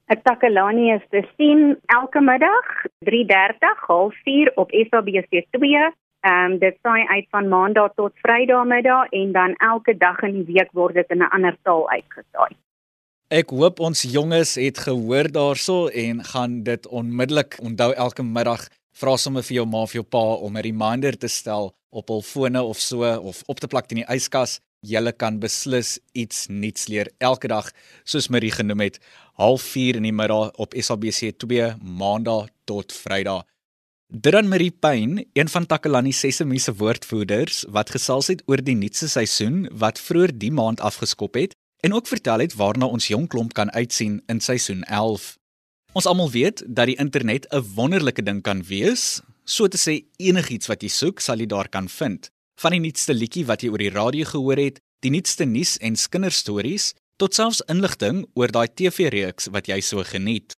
Ek 0.08 0.23
Takelani 0.25 0.87
is 0.94 1.02
te 1.12 1.20
sien 1.35 1.75
elke 1.93 2.23
middag 2.25 2.70
3:30 3.11 3.82
half 3.91 4.17
4 4.25 4.55
op 4.62 4.73
SABC2. 4.73 5.69
Ehm 6.25 6.55
um, 6.55 6.55
dit 6.62 6.79
saai 6.81 7.05
uit 7.12 7.29
van 7.37 7.52
maandag 7.52 7.93
tot 8.00 8.17
vrydag 8.25 8.64
middag 8.64 9.12
en 9.12 9.35
dan 9.37 9.56
elke 9.61 9.93
dag 10.00 10.23
in 10.25 10.38
die 10.38 10.46
week 10.55 10.73
word 10.73 10.96
dit 10.96 11.12
in 11.12 11.20
'n 11.20 11.29
ander 11.29 11.58
taal 11.69 11.85
uitgesaai. 11.91 12.56
Ek 13.29 13.50
hoop 13.50 13.81
ons 13.81 14.02
jonges 14.02 14.55
het 14.55 14.79
gehoor 14.79 15.29
daarso 15.29 15.93
en 15.93 16.25
gaan 16.25 16.62
dit 16.62 16.88
onmiddellik 16.88 17.61
onthou 17.61 17.93
elke 17.93 18.23
middag 18.23 18.64
vra 18.94 19.17
sommer 19.19 19.43
vir 19.43 19.58
jou 19.58 19.67
ma 19.67 19.82
of 19.82 19.94
jou 19.96 20.05
pa 20.05 20.25
om 20.46 20.56
'n 20.56 20.62
reminder 20.62 21.17
te 21.19 21.29
stel 21.29 21.75
op 21.91 22.08
hul 22.08 22.23
fone 22.23 22.62
of 22.62 22.79
so 22.81 23.02
of 23.02 23.43
op 23.46 23.61
te 23.61 23.67
plak 23.67 23.91
in 23.91 24.02
die 24.02 24.11
yskas. 24.14 24.61
Julle 24.81 25.12
kan 25.12 25.38
beslis 25.41 25.99
iets 26.12 26.46
nuuts 26.49 26.88
leer 26.88 27.08
elke 27.19 27.49
dag 27.49 27.70
soos 28.05 28.29
Marie 28.29 28.50
genoem 28.50 28.81
het, 28.81 28.99
04:30 29.38 29.96
in 29.96 30.02
die 30.02 30.12
middag 30.12 30.52
op 30.56 30.75
SABC 30.76 31.38
2 31.38 31.75
Maandag 31.81 32.49
tot 32.64 32.93
Vrydag. 32.93 33.44
Dran 34.08 34.49
Marie 34.49 34.70
Payne, 34.70 35.26
een 35.32 35.49
van 35.49 35.67
Takalani 35.67 36.12
Sesemi 36.12 36.58
se 36.58 36.75
woordvoerders 36.75 37.64
wat 37.69 37.91
gesels 37.91 38.26
het 38.26 38.43
oor 38.46 38.62
die 38.62 38.76
nuutste 38.76 39.08
seisoen 39.08 39.69
wat 39.73 39.99
vroeër 39.99 40.38
die 40.38 40.52
maand 40.52 40.81
afgeskop 40.81 41.35
het 41.35 41.55
en 41.81 41.94
ook 41.94 42.06
vertel 42.06 42.38
het 42.38 42.55
waarna 42.55 42.87
ons 42.87 43.08
jong 43.08 43.29
klomp 43.29 43.52
kan 43.52 43.73
uitsien 43.73 44.23
in 44.26 44.41
seisoen 44.41 44.82
11. 44.82 45.37
Ons 45.94 46.08
almal 46.11 46.31
weet 46.35 46.62
dat 46.67 46.88
die 46.91 46.99
internet 46.99 47.46
'n 47.55 47.62
wonderlike 47.75 48.23
ding 48.23 48.43
kan 48.43 48.62
wees, 48.67 49.23
so 49.44 49.69
te 49.69 49.79
sê 49.79 50.05
enigiets 50.17 50.67
wat 50.67 50.82
jy 50.82 50.88
soek, 50.88 51.20
sal 51.20 51.38
jy 51.38 51.46
daar 51.46 51.69
kan 51.69 51.88
vind. 51.88 52.31
Van 52.58 52.73
die 52.73 52.81
nuutste 52.81 53.14
liedjie 53.14 53.46
wat 53.46 53.62
jy 53.62 53.69
oor 53.69 53.79
die 53.79 53.94
radio 53.94 54.25
gehoor 54.25 54.56
het, 54.56 54.81
die 55.00 55.11
nuutste 55.11 55.44
nuus 55.44 55.79
en 55.79 55.94
kinderstories, 55.94 56.94
tot 57.17 57.35
selfs 57.35 57.62
inligting 57.69 58.26
oor 58.35 58.49
daai 58.49 58.69
TV-reeks 58.75 59.46
wat 59.52 59.67
jy 59.67 59.81
so 59.81 60.02
geniet. 60.02 60.55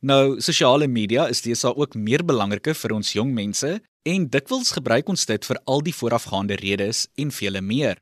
Nou, 0.00 0.40
sosiale 0.40 0.88
media 0.88 1.28
is 1.28 1.42
deesdae 1.42 1.76
ook 1.76 1.94
meer 1.94 2.24
belangrik 2.24 2.74
vir 2.74 2.92
ons 2.92 3.12
jong 3.12 3.34
mense 3.34 3.80
en 4.02 4.28
dikwels 4.28 4.72
gebruik 4.72 5.08
ons 5.08 5.26
dit 5.26 5.44
vir 5.44 5.60
al 5.66 5.80
die 5.80 5.92
voorafgaande 5.92 6.56
redes 6.56 7.06
en 7.16 7.30
vele 7.30 7.60
meer. 7.60 7.98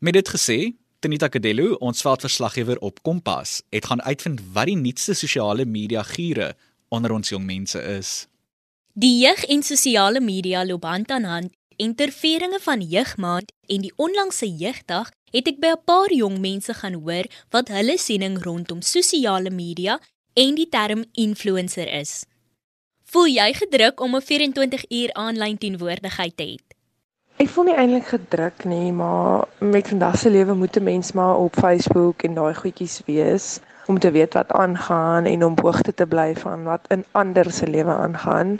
Met 0.00 0.14
dit 0.14 0.28
gesê, 0.28 0.76
Tenita 0.98 1.28
Kadelo, 1.30 1.76
ons 1.78 2.00
veldverslaggewer 2.02 2.80
op 2.82 2.96
Kompas, 3.06 3.60
het 3.70 3.84
gaan 3.86 4.00
uitvind 4.02 4.40
wat 4.50 4.66
die 4.66 4.74
nuutste 4.76 5.14
sosiale 5.14 5.62
media 5.62 6.02
giere 6.02 6.56
onder 6.90 7.12
ons 7.14 7.30
jong 7.30 7.44
mense 7.46 7.78
is. 7.78 8.26
Die 8.98 9.12
jeug 9.20 9.44
en 9.46 9.62
sosiale 9.62 10.18
media 10.18 10.64
loop 10.66 10.82
hand 10.82 11.12
aan 11.14 11.28
hand. 11.30 11.52
Interveringe 11.78 12.58
van 12.64 12.82
jeugmaand 12.82 13.52
en 13.70 13.84
die 13.86 13.92
onlangse 13.94 14.48
jeugdag 14.50 15.12
het 15.30 15.46
ek 15.46 15.60
by 15.62 15.70
'n 15.76 15.84
paar 15.86 16.10
jong 16.10 16.40
mense 16.42 16.74
gaan 16.74 16.98
hoor 16.98 17.30
wat 17.54 17.68
hulle 17.68 17.94
siening 17.98 18.42
rondom 18.42 18.82
sosiale 18.82 19.50
media 19.50 20.00
en 20.34 20.54
die 20.54 20.68
term 20.68 21.04
influencer 21.12 21.86
is. 21.86 22.26
Voel 23.04 23.28
jy 23.38 23.52
gedruk 23.54 24.00
om 24.00 24.16
'n 24.16 24.22
24 24.22 24.90
uur 24.90 25.12
aanlyn 25.14 25.58
teenwoordigheid 25.58 26.36
te 26.36 26.44
hê? 26.44 26.67
Ek 27.38 27.46
voel 27.54 27.68
nie 27.68 27.74
eintlik 27.78 28.08
gedruk 28.10 28.64
nie, 28.66 28.90
maar 28.90 29.44
met 29.62 29.86
vandag 29.88 30.16
se 30.18 30.30
lewe 30.30 30.54
moet 30.58 30.76
'n 30.76 30.82
mens 30.82 31.12
maar 31.12 31.36
op 31.38 31.54
Facebook 31.54 32.22
en 32.26 32.34
daai 32.34 32.54
goedjies 32.54 32.96
wees 33.06 33.60
om 33.86 33.98
te 33.98 34.10
weet 34.10 34.34
wat 34.34 34.50
aangaan 34.52 35.24
en 35.24 35.44
om 35.44 35.54
hoogte 35.62 35.94
te 35.94 36.06
bly 36.06 36.34
van 36.36 36.64
wat 36.64 36.88
in 36.88 37.04
ander 37.12 37.50
se 37.50 37.66
lewe 37.66 37.94
aangaan. 37.94 38.58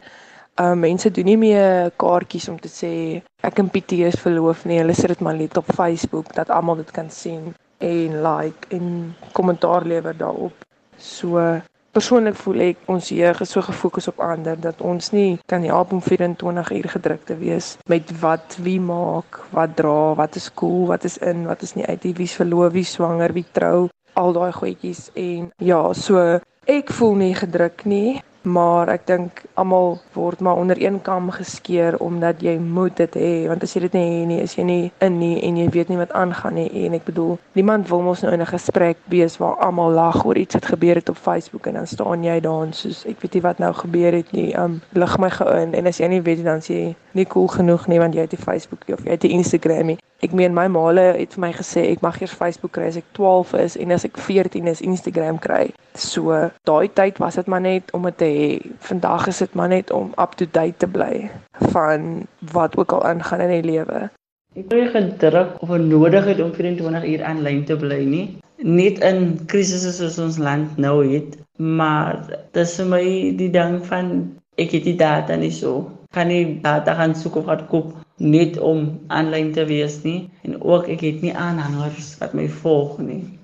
Uh 0.60 0.72
mense 0.72 1.10
doen 1.10 1.24
nie 1.24 1.36
meer 1.36 1.90
kaartjies 1.96 2.48
om 2.48 2.60
te 2.60 2.68
sê 2.68 2.92
ek 3.40 3.58
en 3.58 3.70
Pietie 3.70 4.04
is 4.06 4.20
verloof 4.26 4.64
nie. 4.64 4.78
Hulle 4.78 4.94
sit 4.94 5.08
dit 5.08 5.20
maar 5.20 5.34
net 5.34 5.56
op 5.56 5.74
Facebook 5.74 6.34
dat 6.34 6.50
almal 6.50 6.76
dit 6.76 6.90
kan 6.90 7.10
sien 7.10 7.54
en 7.78 8.22
like 8.22 8.68
en 8.68 9.14
kommentaar 9.32 9.82
lewer 9.84 10.16
daarop. 10.16 10.54
So 10.96 11.60
Persoonlik 11.98 12.36
voel 12.38 12.60
ek 12.62 12.90
ons 12.94 13.08
jeug 13.10 13.40
is 13.42 13.50
so 13.50 13.58
gefokus 13.66 14.06
op 14.06 14.20
ander 14.22 14.54
dat 14.62 14.84
ons 14.86 15.08
nie 15.10 15.40
kan 15.50 15.64
help 15.66 15.90
om 15.96 16.02
24 16.04 16.68
uur 16.76 16.86
gedruk 16.92 17.24
te 17.26 17.34
wees 17.40 17.72
met 17.90 18.12
wat 18.20 18.54
wie 18.62 18.78
maak, 18.78 19.40
wat 19.50 19.74
dra, 19.80 20.14
wat 20.20 20.38
is 20.38 20.46
cool, 20.54 20.86
wat 20.92 21.02
is 21.08 21.16
in, 21.18 21.42
wat 21.50 21.64
is 21.66 21.74
nie 21.74 21.82
uit, 21.90 22.06
wie 22.20 22.28
verloof, 22.30 22.70
wie 22.76 22.86
swanger, 22.86 23.34
wie 23.34 23.46
trou, 23.50 23.88
al 24.14 24.30
daai 24.36 24.52
goedjies. 24.54 25.08
En 25.18 25.50
ja, 25.58 25.80
so 25.90 26.22
ek 26.70 26.94
voel 27.00 27.18
nie 27.18 27.32
gedruk 27.34 27.82
nie 27.90 28.20
maar 28.42 28.88
ek 28.88 29.06
dink 29.06 29.42
almal 29.54 29.98
word 30.14 30.40
maar 30.40 30.56
onder 30.56 30.76
een 30.82 31.02
kam 31.02 31.30
geskeer 31.30 31.98
omdat 31.98 32.42
jy 32.42 32.56
moet 32.58 32.96
dit 32.96 33.14
hê. 33.14 33.32
Want 33.48 33.62
as 33.62 33.74
jy 33.74 33.80
dit 33.86 33.96
nie 33.98 34.06
hê 34.06 34.26
nie 34.26 34.40
is 34.42 34.54
jy 34.54 34.64
nie 34.64 34.92
in 35.04 35.18
nie 35.18 35.40
en 35.42 35.56
jy 35.56 35.68
weet 35.74 35.88
nie 35.88 35.98
wat 36.00 36.12
aangaan 36.12 36.54
nie. 36.54 36.68
En 36.84 36.94
ek 36.98 37.04
bedoel 37.08 37.38
niemand 37.58 37.88
wil 37.88 38.02
mos 38.02 38.22
nou 38.22 38.32
in 38.32 38.40
'n 38.40 38.52
gesprek 38.52 38.96
wees 39.08 39.38
waar 39.38 39.56
almal 39.56 39.90
lag 39.90 40.24
oor 40.24 40.36
iets 40.36 40.54
wat 40.54 40.66
gebeur 40.66 40.94
het 40.94 41.08
op 41.08 41.16
Facebook 41.16 41.66
en 41.66 41.74
dan 41.74 41.86
staan 41.86 42.24
jy 42.24 42.40
daar 42.40 42.62
en 42.62 42.72
soos 42.72 43.04
ek 43.06 43.20
weet 43.20 43.34
nie 43.34 43.42
wat 43.42 43.58
nou 43.58 43.72
gebeur 43.72 44.12
het 44.12 44.32
nie. 44.32 44.54
Um 44.56 44.80
lig 44.92 45.18
my 45.18 45.30
gein 45.30 45.74
en 45.74 45.86
as 45.86 45.98
jy 45.98 46.08
nie 46.08 46.22
weet 46.22 46.44
dan 46.44 46.60
sê 46.60 46.74
jy 46.74 46.96
nie 47.12 47.26
cool 47.26 47.48
genoeg 47.48 47.86
nie 47.86 47.98
want 47.98 48.14
jy 48.14 48.20
het 48.20 48.30
die 48.30 48.44
Facebook 48.44 48.82
of 48.92 49.04
jy 49.04 49.10
het 49.10 49.20
die 49.20 49.34
Instagram 49.34 49.86
nie. 49.86 49.98
Ek 50.18 50.32
meen 50.32 50.54
my 50.54 50.66
maale 50.66 51.14
het 51.14 51.34
vir 51.36 51.40
my 51.40 51.52
gesê 51.54 51.84
ek 51.92 52.00
mag 52.02 52.16
eers 52.20 52.34
Facebook 52.34 52.72
kry 52.74 52.88
as 52.90 52.96
ek 52.98 53.06
12 53.14 53.52
is 53.62 53.76
en 53.78 53.94
as 53.94 54.04
ek 54.08 54.18
14 54.18 54.66
is 54.66 54.82
Instagram 54.82 55.38
kry. 55.38 55.68
So 55.94 56.50
daai 56.66 56.88
tyd 56.90 57.20
was 57.22 57.38
dit 57.38 57.46
maar 57.46 57.62
net 57.62 57.92
om 57.94 58.02
dit 58.08 58.18
te 58.18 58.27
hê. 58.28 58.60
Vandag 58.88 59.26
is 59.32 59.40
dit 59.42 59.54
maar 59.54 59.68
net 59.68 59.90
om 59.90 60.12
up 60.20 60.36
to 60.36 60.46
date 60.52 60.76
te 60.76 60.88
bly 60.88 61.30
van 61.74 62.26
wat 62.52 62.76
ook 62.76 62.92
al 62.92 63.04
aangaan 63.04 63.40
in 63.46 63.54
die 63.56 63.70
lewe. 63.72 64.08
Ek 64.56 64.72
het 64.72 64.90
gedruk 64.94 65.62
op 65.62 65.70
'n 65.76 65.88
nodigheid 65.88 66.40
om 66.40 66.52
24 66.52 67.04
uur 67.04 67.22
aanlyn 67.24 67.64
te 67.64 67.76
bly 67.76 68.04
nie. 68.04 68.38
Net 68.56 68.98
in 68.98 69.46
krisisse 69.46 69.92
soos 69.92 70.18
ons 70.18 70.38
land 70.38 70.76
nou 70.76 71.06
het, 71.14 71.38
maar 71.56 72.24
dis 72.52 72.74
vir 72.80 72.86
my 72.86 73.04
die 73.36 73.50
ding 73.50 73.78
van 73.86 74.10
ek 74.56 74.72
het 74.72 74.84
die 74.84 74.96
data 74.96 75.36
nie 75.36 75.52
so. 75.52 75.90
Kan 76.10 76.28
nie 76.28 76.60
data 76.62 76.94
gaan 76.94 77.14
soek 77.14 77.36
of 77.36 77.44
gaan 77.44 77.66
koop 77.66 77.94
net 78.16 78.58
om 78.58 78.98
aanlyn 79.06 79.52
te 79.52 79.64
wees 79.64 80.02
nie 80.02 80.30
en 80.42 80.62
ook 80.62 80.88
ek 80.88 81.00
het 81.00 81.20
nie 81.22 81.34
aanhangers 81.34 82.16
wat 82.18 82.34
my 82.34 82.48
volg 82.48 82.98
nie. 82.98 83.37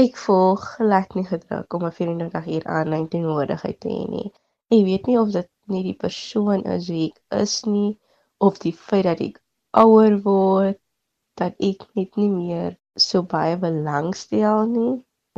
Ek 0.00 0.16
volg 0.24 0.66
glad 0.76 1.14
nie 1.18 1.26
gedruk 1.28 1.74
om 1.76 1.84
'n 1.86 1.96
24 1.96 2.46
uur 2.56 2.66
aanlyn 2.76 3.08
teenwoordigheid 3.14 3.80
te 3.80 3.88
hê 3.94 4.04
nie. 4.16 4.28
Ek 4.76 4.84
weet 4.88 5.06
nie 5.10 5.18
of 5.22 5.32
dit 5.38 5.50
nie 5.74 5.82
die 5.86 5.98
persoon 6.04 6.62
is 6.74 6.88
wie 6.92 7.08
ek 7.10 7.40
is 7.42 7.54
nie 7.66 7.90
of 8.46 8.60
die 8.64 8.72
feit 8.86 9.04
dat 9.08 9.20
ek 9.26 9.36
ouer 9.82 10.16
word 10.26 10.78
dat 11.42 11.54
ek 11.70 11.84
net 11.98 12.16
nie 12.20 12.30
meer 12.30 12.72
so 13.08 13.22
baie 13.34 13.58
belangstel 13.64 14.64
nie 14.70 14.94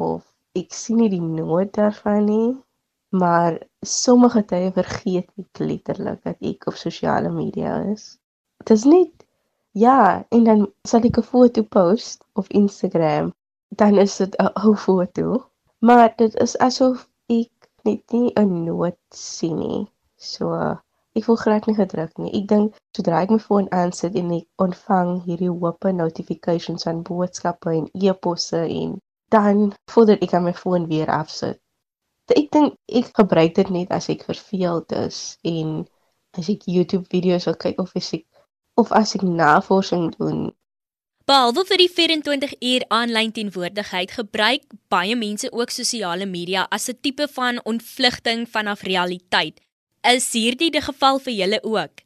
of 0.07 0.23
ek 0.63 0.79
sien 0.83 1.03
nie 1.03 1.11
die 1.17 1.25
nood 1.25 1.75
daarvan 1.79 2.25
nie 2.29 2.53
maar 3.23 3.59
sommige 3.97 4.45
tye 4.55 4.71
vergeet 4.79 5.29
ek 5.45 5.65
letterlik 5.73 6.23
dat 6.29 6.49
ek 6.53 6.71
op 6.73 6.79
sosiale 6.87 7.35
media 7.35 7.77
is 7.93 8.09
dit 8.63 8.75
is 8.77 8.87
net 8.95 9.27
ja 9.85 9.99
en 10.39 10.49
dan 10.49 10.67
sal 10.93 11.11
ek 11.11 11.21
'n 11.23 11.31
foto 11.35 11.67
post 11.79 12.25
op 12.43 12.49
Instagram 12.63 13.33
dan 13.81 13.99
is 14.05 14.17
dit 14.23 14.39
'n 14.47 14.53
ou 14.65 14.75
foto 14.87 15.27
maar 15.87 16.09
dit 16.23 16.35
is 16.47 16.59
asof 16.69 17.09
ek 17.41 17.53
net 17.89 18.03
nie 18.19 18.31
'n 18.45 18.65
nood 18.65 19.01
sien 19.25 19.59
nie 19.65 19.83
so 20.33 20.49
Ek 21.19 21.25
voel 21.29 21.37
glad 21.37 21.67
nie 21.69 21.77
gedruk 21.77 22.13
nie. 22.21 22.31
Ek 22.39 22.45
dink 22.51 22.77
sodra 22.97 23.19
ek 23.25 23.33
my 23.35 23.39
foon 23.47 23.67
aansit 23.79 24.15
en 24.21 24.31
ek 24.37 24.63
ontvang 24.65 25.11
hierdie 25.27 25.51
hoope 25.65 25.91
notifications 25.97 26.87
van 26.89 27.03
boodskappe 27.09 27.75
en 27.79 27.91
e-posse 28.07 28.61
en 28.77 28.95
dan 29.35 29.61
voel 29.93 30.09
dit 30.13 30.25
ek 30.27 30.33
aan 30.39 30.47
my 30.49 30.55
foon 30.61 30.87
weer 30.93 31.13
afsit. 31.13 31.59
Ek 32.33 32.49
dink 32.57 32.79
ek 33.01 33.13
gebruik 33.19 33.53
dit 33.59 33.73
net 33.77 33.93
as 33.93 34.09
ek 34.15 34.25
verveeld 34.31 34.97
is 35.03 35.19
en 35.53 35.83
as 36.41 36.49
ek 36.55 36.65
YouTube 36.77 37.05
video's 37.13 37.45
wil 37.51 37.61
kyk 37.67 37.85
of 37.85 37.93
as 38.01 38.09
ek 38.17 38.25
of 38.81 38.93
as 38.97 39.13
ek 39.19 39.29
navorsing 39.43 40.09
doen. 40.17 40.47
Behalwe 41.23 41.63
vir 41.69 41.79
die 41.79 41.87
24 41.87 42.55
uur 42.59 42.85
aanlyn 42.91 43.31
teenwoordigheid, 43.31 44.11
gebruik 44.17 44.65
baie 44.91 45.15
mense 45.15 45.47
ook 45.55 45.71
sosiale 45.71 46.27
media 46.27 46.65
as 46.75 46.89
'n 46.91 46.99
tipe 47.01 47.29
van 47.37 47.61
ontvlugting 47.63 48.49
vanaf 48.51 48.83
realiteit. 48.83 49.61
Is 50.03 50.33
hierdie 50.33 50.71
die 50.71 50.83
geval 50.83 51.21
vir 51.21 51.33
julle 51.33 51.61
ook? 51.63 52.03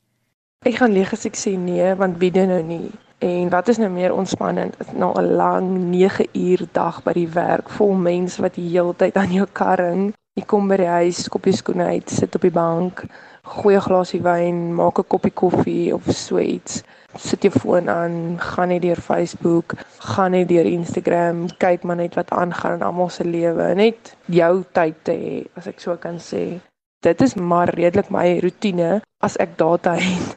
Ek 0.67 0.77
gaan 0.77 0.93
lieg 0.93 1.13
as 1.13 1.25
ek 1.25 1.37
sê 1.37 1.57
nee, 1.57 1.95
want 1.95 2.19
wie 2.19 2.31
doen 2.31 2.49
nou 2.49 2.63
nie? 2.63 2.91
En 3.19 3.49
wat 3.49 3.69
is 3.69 3.79
nou 3.79 3.89
meer 3.91 4.13
ontspannend? 4.13 4.77
Is 4.81 4.93
nou 4.93 5.15
'n 5.17 5.37
lang 5.37 5.91
9 5.91 6.27
uur 6.33 6.69
dag 6.73 7.03
by 7.03 7.13
die 7.13 7.29
werk 7.29 7.71
vol 7.71 7.95
mense 7.95 8.43
wat 8.43 8.55
die 8.55 8.69
hele 8.69 8.95
tyd 8.97 9.17
aan 9.17 9.33
jou 9.33 9.47
karring. 9.53 10.13
Jy 10.35 10.45
kom 10.45 10.69
by 10.69 10.77
die 10.77 10.93
huis, 11.01 11.23
skop 11.23 11.45
jou 11.45 11.57
skoene 11.57 11.85
uit, 11.85 12.11
sit 12.11 12.35
op 12.35 12.43
die 12.43 12.51
bank, 12.51 13.05
gooi 13.43 13.77
'n 13.77 13.81
glasie 13.81 14.23
wyn, 14.23 14.75
maak 14.75 14.99
'n 14.99 15.09
koppie 15.09 15.33
koffie 15.33 15.95
of 15.95 16.03
so 16.13 16.39
iets. 16.39 16.83
Sit 17.19 17.43
jou 17.43 17.53
foon 17.53 17.89
aan, 17.89 18.37
gaan 18.39 18.69
net 18.69 18.83
deur 18.83 19.01
Facebook, 19.01 19.75
gaan 19.99 20.31
net 20.37 20.49
deur 20.49 20.67
Instagram, 20.69 21.47
kyk 21.59 21.83
maar 21.83 21.97
net 21.97 22.15
wat 22.15 22.31
aangaan 22.31 22.79
in 22.79 22.83
almal 22.87 23.09
se 23.09 23.25
lewe, 23.25 23.75
net 23.75 24.17
jou 24.33 24.65
tyd 24.73 24.99
te 25.03 25.15
hê, 25.17 25.37
as 25.57 25.69
ek 25.71 25.81
so 25.81 25.97
kan 26.01 26.21
sê. 26.21 26.59
Dit 27.05 27.23
is 27.23 27.35
maar 27.35 27.71
redelik 27.75 28.11
my 28.11 28.39
rotine 28.43 29.01
as 29.25 29.37
ek 29.41 29.57
data 29.61 29.95
het 30.03 30.37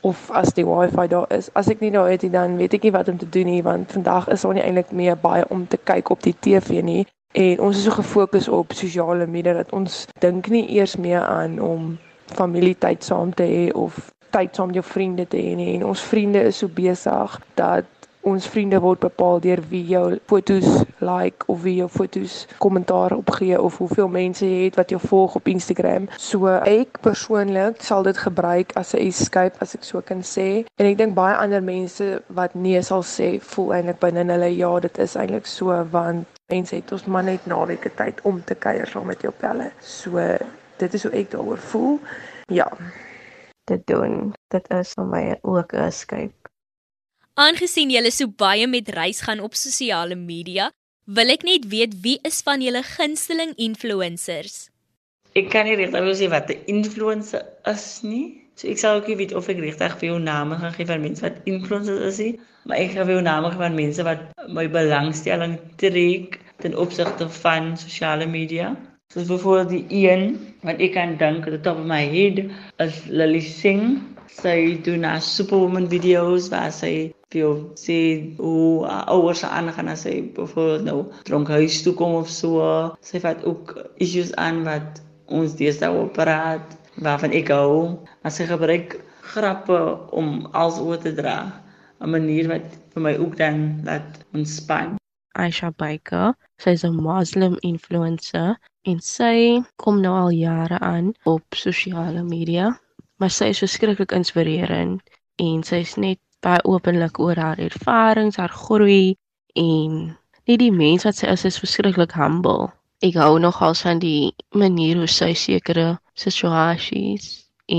of 0.00 0.30
as 0.30 0.52
die 0.54 0.66
wifi 0.66 1.06
daar 1.08 1.26
is. 1.34 1.50
As 1.58 1.68
ek 1.68 1.80
nie 1.80 1.90
daar 1.94 2.10
het 2.10 2.22
nie 2.22 2.32
dan 2.32 2.56
weet 2.56 2.74
ek 2.78 2.86
nie 2.86 2.94
wat 2.94 3.08
om 3.08 3.18
te 3.18 3.28
doen 3.28 3.48
nie 3.50 3.62
want 3.62 3.92
vandag 3.92 4.28
is 4.32 4.44
daar 4.46 4.54
nie 4.56 4.64
eintlik 4.64 4.92
meer 4.92 5.16
baie 5.20 5.46
om 5.54 5.66
te 5.66 5.78
kyk 5.90 6.10
op 6.14 6.22
die 6.22 6.34
TV 6.40 6.82
nie. 6.82 7.06
En 7.36 7.60
ons 7.60 7.76
is 7.76 7.84
so 7.84 7.94
gefokus 7.96 8.48
op 8.48 8.72
sosiale 8.72 9.26
media 9.26 9.52
dat 9.58 9.72
ons 9.76 10.06
dink 10.22 10.48
nie 10.48 10.64
eers 10.78 10.96
meer 10.96 11.20
aan 11.20 11.58
om 11.60 11.96
familietyd 12.36 13.04
saam 13.04 13.34
te 13.34 13.44
hê 13.44 13.66
of 13.72 13.98
tyd 14.30 14.56
saam 14.56 14.72
met 14.72 14.80
jou 14.80 14.84
vriende 14.84 15.26
te 15.26 15.40
hê 15.40 15.54
nie 15.58 15.74
en 15.76 15.88
ons 15.92 16.02
vriende 16.10 16.42
is 16.50 16.60
so 16.62 16.68
besig 16.68 17.38
dat 17.54 17.84
ons 18.28 18.48
vriende 18.50 18.78
word 18.82 19.00
bepaal 19.00 19.40
deur 19.40 19.60
wie 19.70 19.84
jou 19.88 20.18
fotos 20.30 20.66
like 21.04 21.46
of 21.52 21.62
wie 21.62 21.76
jou 21.78 21.88
fotos 21.88 22.46
kommentaar 22.62 23.14
opgee 23.16 23.60
of 23.60 23.78
hoeveel 23.78 24.10
mense 24.12 24.46
jy 24.46 24.66
het 24.66 24.78
wat 24.80 24.92
jou 24.92 25.00
volg 25.00 25.38
op 25.38 25.48
Instagram. 25.48 26.08
So 26.20 26.50
ek 26.58 27.00
persoonlik 27.04 27.82
sal 27.84 28.04
dit 28.08 28.18
gebruik 28.18 28.74
as 28.80 28.94
'n 28.94 29.06
escape 29.06 29.56
as 29.64 29.74
ek 29.74 29.84
so 29.84 30.00
kan 30.00 30.22
sê. 30.22 30.66
En 30.78 30.86
ek 30.86 30.98
dink 30.98 31.14
baie 31.14 31.36
ander 31.36 31.62
mense 31.62 32.22
wat 32.26 32.54
nee 32.54 32.82
sal 32.82 33.02
sê, 33.02 33.40
voel 33.40 33.74
eintlik 33.74 34.00
binne 34.00 34.32
hulle 34.32 34.56
ja, 34.56 34.80
dit 34.80 34.98
is 34.98 35.16
eintlik 35.16 35.46
so 35.46 35.86
want 35.90 36.26
mense 36.48 36.74
het 36.74 36.92
ons 36.92 37.04
maar 37.04 37.24
net 37.24 37.46
naweke 37.46 37.90
tyd 37.94 38.20
om 38.22 38.42
te 38.44 38.54
kuier 38.54 38.86
saam 38.86 39.06
met 39.06 39.22
jou 39.22 39.32
pelle. 39.32 39.70
So 39.80 40.18
dit 40.78 40.94
is 40.94 41.02
hoe 41.02 41.12
ek 41.12 41.30
daaroor 41.30 41.58
voel. 41.58 41.98
Ja. 42.48 42.68
Dit 43.68 43.84
doen. 43.86 44.32
Dit 44.48 44.68
is 44.72 44.94
vir 44.96 45.08
my 45.12 45.24
ook 45.42 45.72
'n 45.72 45.84
escape. 45.90 46.48
Aangesien 47.34 47.90
julle 47.90 48.10
so 48.10 48.26
baie 48.26 48.66
met 48.66 48.88
reis 48.88 49.20
gaan 49.20 49.40
op 49.40 49.54
sosiale 49.54 50.14
media, 50.14 50.70
wil 51.04 51.28
ek 51.28 51.42
net 51.42 51.68
weet 51.68 52.00
wie 52.00 52.18
is 52.22 52.40
van 52.46 52.60
julle 52.60 52.82
gunsteling 52.82 53.52
influencers? 53.56 54.56
Ek 55.36 55.50
kan 55.52 55.68
nie 55.68 55.76
regtig 55.76 56.08
sê 56.18 56.28
wat 56.32 56.50
'n 56.50 56.64
influencer 56.66 57.44
is 57.74 58.02
nie. 58.02 58.48
So 58.58 58.68
ek 58.68 58.78
sal 58.78 58.96
ook 58.96 59.06
nie 59.06 59.16
weet 59.16 59.34
of 59.34 59.48
ek 59.48 59.60
regtig 59.62 59.98
vir 60.00 60.08
jou 60.08 60.18
name 60.18 60.56
gaan 60.58 60.72
gee 60.72 60.86
van 60.86 61.00
mense 61.00 61.22
wat 61.22 61.36
influencers 61.44 62.00
is 62.10 62.18
nie, 62.18 62.40
maar 62.64 62.78
ek 62.78 62.90
gaan 62.96 63.06
vir 63.06 63.14
jou 63.14 63.22
name 63.22 63.50
gee 63.50 63.62
van 63.62 63.74
mense 63.74 64.02
wat 64.02 64.20
my 64.48 64.66
belangstelling 64.68 65.58
trek 65.76 66.40
ten 66.58 66.74
opsigte 66.74 67.28
van 67.28 67.76
sosiale 67.76 68.26
media. 68.26 68.76
Soos 69.14 69.24
byvoorbeeld 69.24 69.70
die 69.72 70.04
een 70.04 70.22
wat 70.68 70.82
ek 70.84 70.90
kan 70.92 71.14
dink 71.20 71.46
op 71.48 71.54
die 71.54 71.60
top 71.64 71.78
of 71.80 71.86
my 71.88 72.02
head 72.12 72.42
is 72.84 72.96
Lily 73.08 73.40
Singh. 73.40 74.02
Sy 74.28 74.56
doen 74.84 75.06
'n 75.08 75.22
superwoman 75.24 75.86
video's 75.88 76.50
waar 76.52 76.74
sy 76.78 76.90
veel 77.32 77.54
sê 77.84 77.96
hoe 78.36 78.84
uh, 78.84 78.98
ouers 79.14 79.46
aangaan 79.48 79.88
as 79.94 80.04
hy 80.10 80.12
byvoorbeeld 80.36 80.84
nou 80.90 80.98
dronk 81.30 81.48
huis 81.56 81.80
toe 81.86 81.94
kom 81.96 82.18
of 82.20 82.28
so. 82.28 82.68
Sy 83.00 83.24
vat 83.24 83.48
ook 83.48 83.72
issues 83.96 84.36
aan 84.36 84.60
wat 84.68 85.00
ons 85.40 85.56
deesdae 85.56 85.88
oor 85.88 86.12
praat, 86.20 86.76
waarvan 87.00 87.32
ek 87.40 87.48
hou. 87.56 88.04
As 88.28 88.36
sy 88.36 88.44
gebruik 88.52 89.00
grappe 89.32 89.80
om 90.12 90.52
als 90.52 90.84
oor 90.84 91.00
te 91.00 91.16
dra, 91.16 91.38
'n 92.04 92.12
manier 92.12 92.52
wat 92.52 92.76
vir 92.92 93.08
my 93.08 93.16
ook 93.16 93.40
dan 93.40 93.80
laat 93.88 94.20
ontspan. 94.36 94.97
Aisha 95.44 95.70
Baker, 95.82 96.34
sy 96.62 96.70
is 96.76 96.84
'n 96.84 96.96
Muslim 97.08 97.56
influencer 97.62 98.56
en 98.90 99.00
sy 99.00 99.62
kom 99.76 100.00
nou 100.02 100.14
al 100.22 100.32
jare 100.34 100.78
aan 100.92 101.12
op 101.24 101.44
sosiale 101.54 102.22
media, 102.22 102.66
maar 103.18 103.30
sy 103.30 103.50
is 103.54 103.62
verskriklik 103.64 104.12
inspirerend 104.18 105.00
en 105.38 105.62
sy 105.62 105.82
is 105.86 105.96
net 105.96 106.20
baie 106.46 106.62
openlik 106.64 107.18
oor 107.18 107.36
haar 107.44 107.60
ervarings, 107.68 108.36
haar 108.36 108.54
groei 108.64 109.16
en 109.54 110.16
net 110.46 110.60
die 110.62 110.72
mens 110.72 111.06
wat 111.06 111.18
sy 111.20 111.30
is 111.34 111.44
is 111.50 111.60
verskriklik 111.62 112.14
humble. 112.18 112.70
Ek 113.06 113.14
hou 113.22 113.38
nogal 113.38 113.74
van 113.78 113.98
die 114.02 114.34
manier 114.62 114.98
hoe 114.98 115.10
sy 115.14 115.32
sekere 115.38 115.88
situasies 116.18 117.26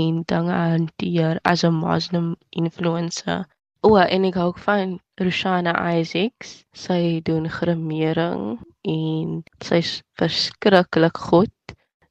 en 0.00 0.22
dinge 0.32 0.58
hanteer 0.72 1.40
as 1.52 1.64
'n 1.64 1.80
Muslim 1.80 2.36
influencer. 2.50 3.44
O, 3.82 3.96
en 3.96 4.24
ek 4.24 4.36
hou 4.40 4.52
van 4.66 5.00
Roshana 5.20 5.74
Isaacs. 6.00 6.64
Sy 6.72 7.20
doen 7.24 7.48
grimering 7.48 8.58
en 8.82 9.42
sy's 9.62 10.00
verskriklik 10.20 11.20
goed. 11.30 11.52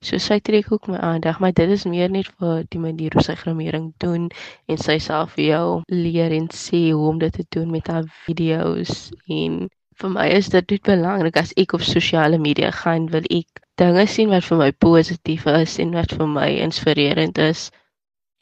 So 0.01 0.15
sy 0.23 0.37
trek 0.39 0.69
ook 0.71 0.87
my 0.87 0.99
aandag, 1.03 1.41
maar 1.43 1.51
dit 1.51 1.69
is 1.75 1.83
meer 1.83 2.11
net 2.11 2.29
vir 2.39 2.63
die 2.71 2.79
manier 2.79 3.11
hoe 3.17 3.23
sy 3.25 3.35
grimering 3.35 3.89
doen 3.99 4.29
en 4.71 4.79
sy 4.79 4.95
self 5.03 5.33
vir 5.35 5.45
jou 5.49 5.65
leer 5.91 6.31
en 6.37 6.47
sê 6.55 6.85
hoe 6.93 7.09
om 7.09 7.19
dit 7.19 7.35
te 7.35 7.43
doen 7.51 7.67
met 7.73 7.91
haar 7.91 8.07
video's 8.27 9.09
en 9.27 9.65
vir 9.99 10.13
my 10.13 10.29
is 10.31 10.47
dit 10.53 10.67
dit 10.71 10.83
belangrik 10.87 11.35
as 11.41 11.51
ek 11.59 11.75
op 11.75 11.83
sosiale 11.83 12.39
media 12.39 12.71
gaan 12.71 13.09
wil 13.11 13.27
ek 13.27 13.59
dinge 13.81 14.05
sien 14.07 14.31
wat 14.31 14.47
vir 14.47 14.61
my 14.61 14.71
positief 14.87 15.43
is 15.51 15.75
en 15.83 15.91
wat 15.97 16.15
vir 16.15 16.31
my 16.31 16.47
inspirerend 16.63 17.41
is. 17.43 17.67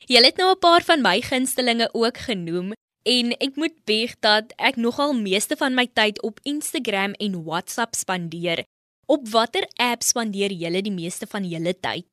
Jy 0.05 0.21
het 0.21 0.37
nou 0.37 0.51
'n 0.53 0.61
paar 0.61 0.85
van 0.85 1.01
my 1.01 1.17
gunstelinge 1.21 1.89
ook 1.93 2.17
genoem 2.29 2.73
en 3.07 3.31
ek 3.39 3.55
moet 3.55 3.75
bieg 3.87 4.15
dat 4.25 4.51
ek 4.59 4.75
nogal 4.75 5.13
meeste 5.15 5.55
van 5.59 5.75
my 5.77 5.87
tyd 5.95 6.19
op 6.27 6.41
Instagram 6.43 7.15
en 7.23 7.39
WhatsApp 7.45 7.95
spandeer. 7.95 8.65
Op 9.07 9.29
watter 9.31 9.63
app 9.79 10.03
spandeer 10.03 10.51
julle 10.51 10.81
die 10.83 10.91
meeste 10.91 11.27
van 11.31 11.47
julle 11.47 11.71
tyd? 11.79 12.03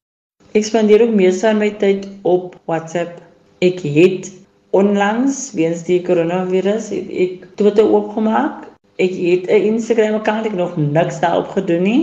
Ek 0.55 0.67
spandeer 0.69 1.03
ook 1.03 1.17
meeste 1.19 1.49
van 1.49 1.59
my 1.59 1.73
tyd 1.83 2.07
op 2.23 2.55
WhatsApp. 2.71 3.19
Ek 3.65 3.83
het 3.83 4.31
onlangs 4.75 5.51
weens 5.59 5.83
die 5.89 6.01
koronavirus 6.07 6.93
het 6.95 7.11
ek 7.11 7.49
Twitter 7.59 7.91
oopgemaak. 7.91 8.71
Ek 9.03 9.11
het 9.11 9.51
'n 9.51 9.75
Instagram 9.75 10.21
account 10.23 10.47
ek 10.47 10.55
nog 10.55 10.77
niks 10.79 11.19
daarop 11.21 11.51
gedoen 11.59 11.83
nie 11.83 12.03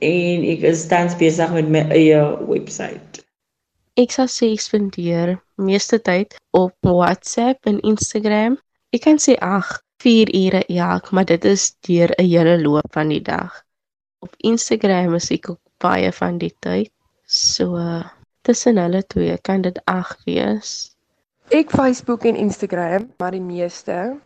en 0.00 0.44
ek 0.56 0.64
is 0.64 0.86
tans 0.88 1.16
besig 1.20 1.52
met 1.52 1.68
my 1.68 1.84
eie 1.92 2.20
webwerf. 2.48 3.19
Ek 4.00 4.12
sal 4.16 4.28
sê 4.32 4.52
ek 4.54 4.64
spandeer 4.64 5.36
meeste 5.60 5.98
tyd 5.98 6.38
op 6.56 6.74
WhatsApp 6.82 7.66
en 7.68 7.80
Instagram 7.92 8.56
Ek 8.90 9.04
kan 9.06 9.20
sê 9.22 9.36
ag, 9.38 9.68
4 10.02 10.32
ure 10.34 10.60
elk, 10.66 11.12
maar 11.14 11.26
dit 11.30 11.44
is 11.46 11.68
deur 11.86 12.10
'n 12.18 12.26
hele 12.26 12.56
loop 12.58 12.88
van 12.96 13.08
die 13.08 13.22
dag. 13.22 13.52
Op 14.26 14.32
Instagram 14.38 15.14
is 15.14 15.30
ek 15.30 15.50
ook 15.50 15.60
baie 15.78 16.10
van 16.12 16.38
die 16.38 16.54
tyd. 16.58 16.90
So 17.26 17.78
tussen 18.42 18.82
hulle 18.82 19.02
twee 19.06 19.38
kan 19.38 19.62
dit 19.62 19.78
8 19.84 20.24
wees. 20.26 20.96
Ek 21.50 21.70
Facebook 21.70 22.24
en 22.24 22.36
Instagram, 22.36 23.12
maar 23.18 23.30
die 23.30 23.46
meeste 23.46 24.18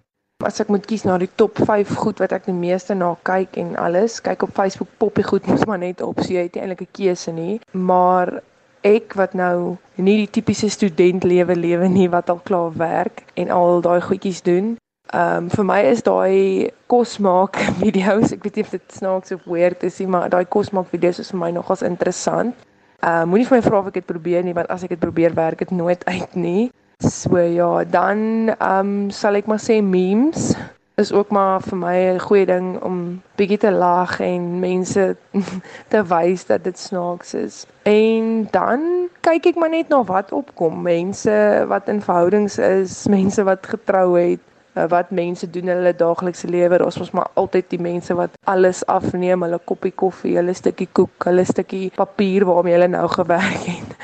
as 0.44 0.60
ek 0.60 0.68
moet 0.68 0.86
kies 0.86 1.04
na 1.04 1.18
die 1.18 1.30
top 1.36 1.60
5 1.60 1.92
goed 1.94 2.18
wat 2.18 2.32
ek 2.32 2.48
die 2.48 2.56
meeste 2.56 2.94
na 2.94 3.12
kyk 3.22 3.56
en 3.60 3.76
alles, 3.76 4.20
kyk 4.20 4.42
op 4.42 4.56
Facebook 4.56 4.88
poppie 4.98 5.24
goed 5.24 5.46
mos 5.48 5.64
maar 5.68 5.78
net 5.78 6.00
op, 6.00 6.20
so 6.20 6.32
jy 6.32 6.48
het 6.48 6.54
nie 6.54 6.62
eintlik 6.64 6.88
'n 6.88 6.92
keuse 6.92 7.32
nie, 7.32 7.60
maar 7.72 8.40
ek 8.84 9.16
wat 9.18 9.34
nou 9.34 9.76
nie 9.96 10.16
die 10.24 10.30
tipiese 10.30 10.68
student 10.70 11.24
lewe 11.24 11.56
lewe 11.56 11.88
nie 11.88 12.08
wat 12.12 12.30
al 12.30 12.40
klaar 12.44 12.74
werk 12.78 13.24
en 13.40 13.50
al 13.50 13.80
daai 13.84 14.00
goedjies 14.04 14.42
doen. 14.44 14.74
Ehm 15.14 15.44
um, 15.44 15.48
vir 15.52 15.64
my 15.64 15.80
is 15.88 16.02
daai 16.02 16.70
kos 16.86 17.18
maak 17.18 17.58
video's, 17.84 18.32
ek 18.32 18.44
weet 18.44 18.60
nie 18.60 18.64
of 18.66 18.70
dit 18.76 18.96
snaaks 18.98 19.34
of 19.36 19.44
weird 19.46 19.84
is 19.84 20.00
nie, 20.00 20.08
maar 20.10 20.30
daai 20.32 20.44
kos 20.44 20.72
maak 20.72 20.88
video's 20.92 21.20
is 21.22 21.30
vir 21.32 21.40
my 21.40 21.50
nogals 21.56 21.84
interessant. 21.86 22.56
Ehm 23.00 23.22
uh, 23.22 23.26
moenie 23.28 23.48
vir 23.48 23.58
my 23.58 23.64
vra 23.66 23.80
of 23.80 23.90
ek 23.92 24.00
dit 24.00 24.08
probeer 24.08 24.44
nie, 24.44 24.56
want 24.56 24.70
as 24.72 24.84
ek 24.84 24.96
dit 24.96 25.00
probeer 25.00 25.36
werk 25.36 25.64
dit 25.64 25.70
nooit 25.70 26.04
uit 26.04 26.36
nie. 26.36 26.70
So 27.04 27.38
ja, 27.38 27.84
dan 27.84 28.54
ehm 28.54 28.78
um, 28.80 29.10
sal 29.10 29.36
ek 29.40 29.50
maar 29.50 29.60
sê 29.60 29.80
memes 29.82 30.54
is 30.94 31.12
ook 31.12 31.28
maar 31.28 31.60
vir 31.60 31.76
my 31.76 31.96
'n 32.14 32.20
goeie 32.20 32.46
ding 32.46 32.82
om 32.82 33.22
bietjie 33.34 33.58
te 33.58 33.70
lag 33.70 34.20
en 34.20 34.58
mense 34.58 35.16
te 35.92 36.02
wys 36.02 36.46
dat 36.46 36.64
dit 36.64 36.78
snaaks 36.78 37.34
is. 37.34 37.66
En 37.82 38.48
dan 38.50 39.08
kyk 39.20 39.46
ek 39.46 39.54
maar 39.54 39.70
net 39.70 39.88
na 39.88 40.04
wat 40.04 40.32
opkom, 40.32 40.82
mense 40.82 41.64
wat 41.68 41.88
in 41.88 42.02
verhoudings 42.02 42.58
is, 42.58 43.06
mense 43.06 43.42
wat 43.42 43.66
getrou 43.66 44.18
het, 44.18 44.40
eh, 44.74 44.86
wat 44.88 45.10
mense 45.10 45.50
doen 45.50 45.68
in 45.68 45.76
hulle 45.76 45.96
daaglikse 45.96 46.48
lewe. 46.48 46.84
Ons 46.84 46.98
mos 46.98 47.10
maar 47.10 47.30
altyd 47.34 47.70
die 47.70 47.80
mense 47.80 48.14
wat 48.14 48.30
alles 48.44 48.86
afneem, 48.86 49.42
hulle 49.42 49.60
koppie 49.64 49.92
koffie, 49.92 50.36
hulle 50.36 50.54
stukkie 50.54 50.88
koek, 50.92 51.24
hulle 51.24 51.44
stukkie 51.44 51.90
papier 51.94 52.44
waarmee 52.44 52.72
hulle 52.72 52.88
nou 52.88 53.08
gewerk 53.18 53.66
het. 53.66 53.96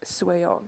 So 0.00 0.32
ja. 0.32 0.60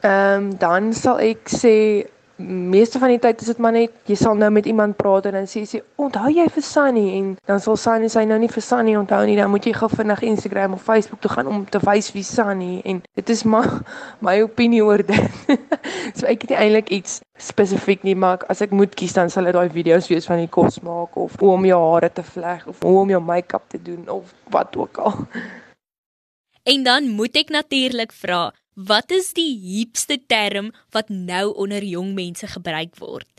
Ehm 0.00 0.42
um, 0.42 0.58
dan 0.58 0.92
sal 0.92 1.18
ek 1.18 1.48
sê 1.48 2.04
meeste 2.44 2.98
van 2.98 3.08
die 3.08 3.18
tyd 3.18 3.40
is 3.40 3.48
dit 3.50 3.60
maar 3.62 3.72
net 3.74 3.92
jy 4.10 4.16
sal 4.18 4.36
nou 4.38 4.50
met 4.52 4.66
iemand 4.66 4.96
praat 4.96 5.26
en 5.28 5.36
dan 5.38 5.48
sê 5.50 5.62
jy 5.64 5.80
onthou 6.00 6.30
jy 6.32 6.44
vir 6.56 6.64
Sunny 6.66 7.04
en 7.18 7.30
dan 7.48 7.60
sal 7.64 7.78
Sunny 7.80 8.10
sê 8.12 8.24
nou 8.28 8.38
nie 8.40 8.50
vir 8.52 8.64
Sunny 8.64 8.96
onthou 8.98 9.22
nie 9.26 9.36
dan 9.38 9.50
moet 9.52 9.66
jy 9.66 9.74
gou 9.76 9.88
vinnig 9.92 10.22
Instagram 10.28 10.76
of 10.76 10.84
Facebook 10.84 11.22
toe 11.24 11.32
gaan 11.32 11.50
om 11.50 11.64
te 11.64 11.80
wys 11.84 12.10
wie 12.16 12.24
Sunny 12.26 12.80
en 12.84 13.02
dit 13.16 13.34
is 13.34 13.44
maar 13.44 13.70
my 14.26 14.40
opinie 14.44 14.82
oor 14.84 15.02
dit. 15.02 15.58
so 16.18 16.26
ek 16.30 16.46
het 16.46 16.54
nie 16.54 16.60
eintlik 16.60 16.92
iets 16.98 17.20
spesifiek 17.40 18.04
nie 18.06 18.14
maar 18.14 18.44
as 18.52 18.62
ek 18.64 18.74
moet 18.76 18.94
kies 18.94 19.16
dan 19.16 19.32
sal 19.32 19.48
dit 19.48 19.56
daai 19.56 19.70
video's 19.72 20.10
wees 20.12 20.28
van 20.30 20.42
die 20.42 20.50
kos 20.50 20.80
maak 20.86 21.16
of 21.20 21.38
hoe 21.40 21.54
om 21.56 21.68
jou 21.68 21.80
hare 21.90 22.12
te 22.12 22.26
vleg 22.26 22.66
of 22.70 22.82
hoe 22.82 22.98
om 23.04 23.14
jou 23.14 23.22
make-up 23.22 23.68
te 23.72 23.82
doen 23.82 24.08
of 24.08 24.34
wat 24.54 24.76
ook 24.76 25.00
al. 25.02 25.24
En 26.64 26.84
dan 26.84 27.08
moet 27.12 27.36
ek 27.36 27.50
natuurlik 27.52 28.12
vra 28.12 28.52
Wat 28.74 29.12
is 29.14 29.28
die 29.38 29.54
hipste 29.54 30.16
term 30.26 30.72
wat 30.90 31.08
nou 31.08 31.52
onder 31.54 31.84
jong 31.86 32.08
mense 32.14 32.46
gebruik 32.50 32.96
word? 32.98 33.30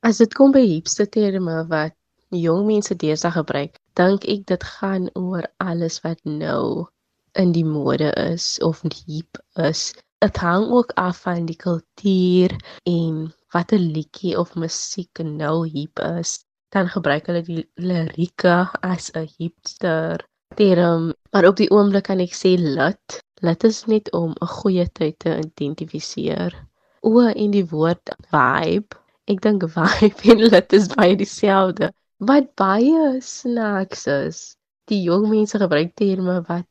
As 0.00 0.16
dit 0.22 0.32
kom 0.32 0.54
by 0.56 0.62
hipste 0.64 1.04
terme 1.04 1.66
wat 1.68 1.92
jong 2.32 2.64
mense 2.64 2.96
deesdae 2.96 3.34
gebruik, 3.34 3.76
dink 4.00 4.24
ek 4.24 4.46
dit 4.48 4.64
gaan 4.64 5.10
oor 5.20 5.44
alles 5.60 6.00
wat 6.00 6.16
nou 6.24 6.88
in 7.36 7.52
die 7.52 7.64
mode 7.64 8.08
is 8.24 8.56
of 8.64 8.80
hip 9.04 9.36
is. 9.60 9.92
Dit 10.24 10.40
hang 10.40 10.72
ook 10.72 10.96
af 10.96 11.28
van 11.28 11.44
die 11.44 11.60
kultuur 11.60 12.56
en 12.88 13.28
watter 13.52 13.78
liedjie 13.78 14.32
of 14.40 14.56
musiek 14.56 15.20
nou 15.20 15.68
hip 15.68 16.00
is. 16.16 16.40
Dan 16.72 16.88
gebruik 16.88 17.28
hulle 17.28 17.44
die 17.44 17.68
lirieke 17.76 18.64
as 18.80 19.12
'n 19.12 19.28
hipster 19.36 20.24
term, 20.56 21.12
maar 21.32 21.44
op 21.44 21.60
die 21.60 21.68
oomblik 21.68 22.08
kan 22.08 22.20
ek 22.24 22.32
sê 22.32 22.56
lit 22.56 23.20
Dit 23.40 23.64
is 23.64 23.84
net 23.88 24.10
om 24.12 24.34
'n 24.36 24.46
goeie 24.46 24.86
tyd 24.98 25.18
te 25.18 25.30
identifiseer. 25.38 26.52
O, 27.00 27.20
en 27.26 27.50
die 27.50 27.64
woord 27.70 28.12
vibe. 28.32 28.98
Ek 29.32 29.40
dink 29.46 29.64
vibe 29.76 30.24
en 30.32 30.42
lit 30.52 30.72
is 30.78 30.88
baie 30.92 31.16
dieselfde. 31.16 31.88
Wat 32.30 32.50
baie 32.60 33.20
snaaks 33.24 34.04
is. 34.06 34.40
Die 34.92 35.00
jong 35.06 35.28
mense 35.30 35.60
gebruik 35.62 35.94
terme 35.96 36.36
wat 36.50 36.66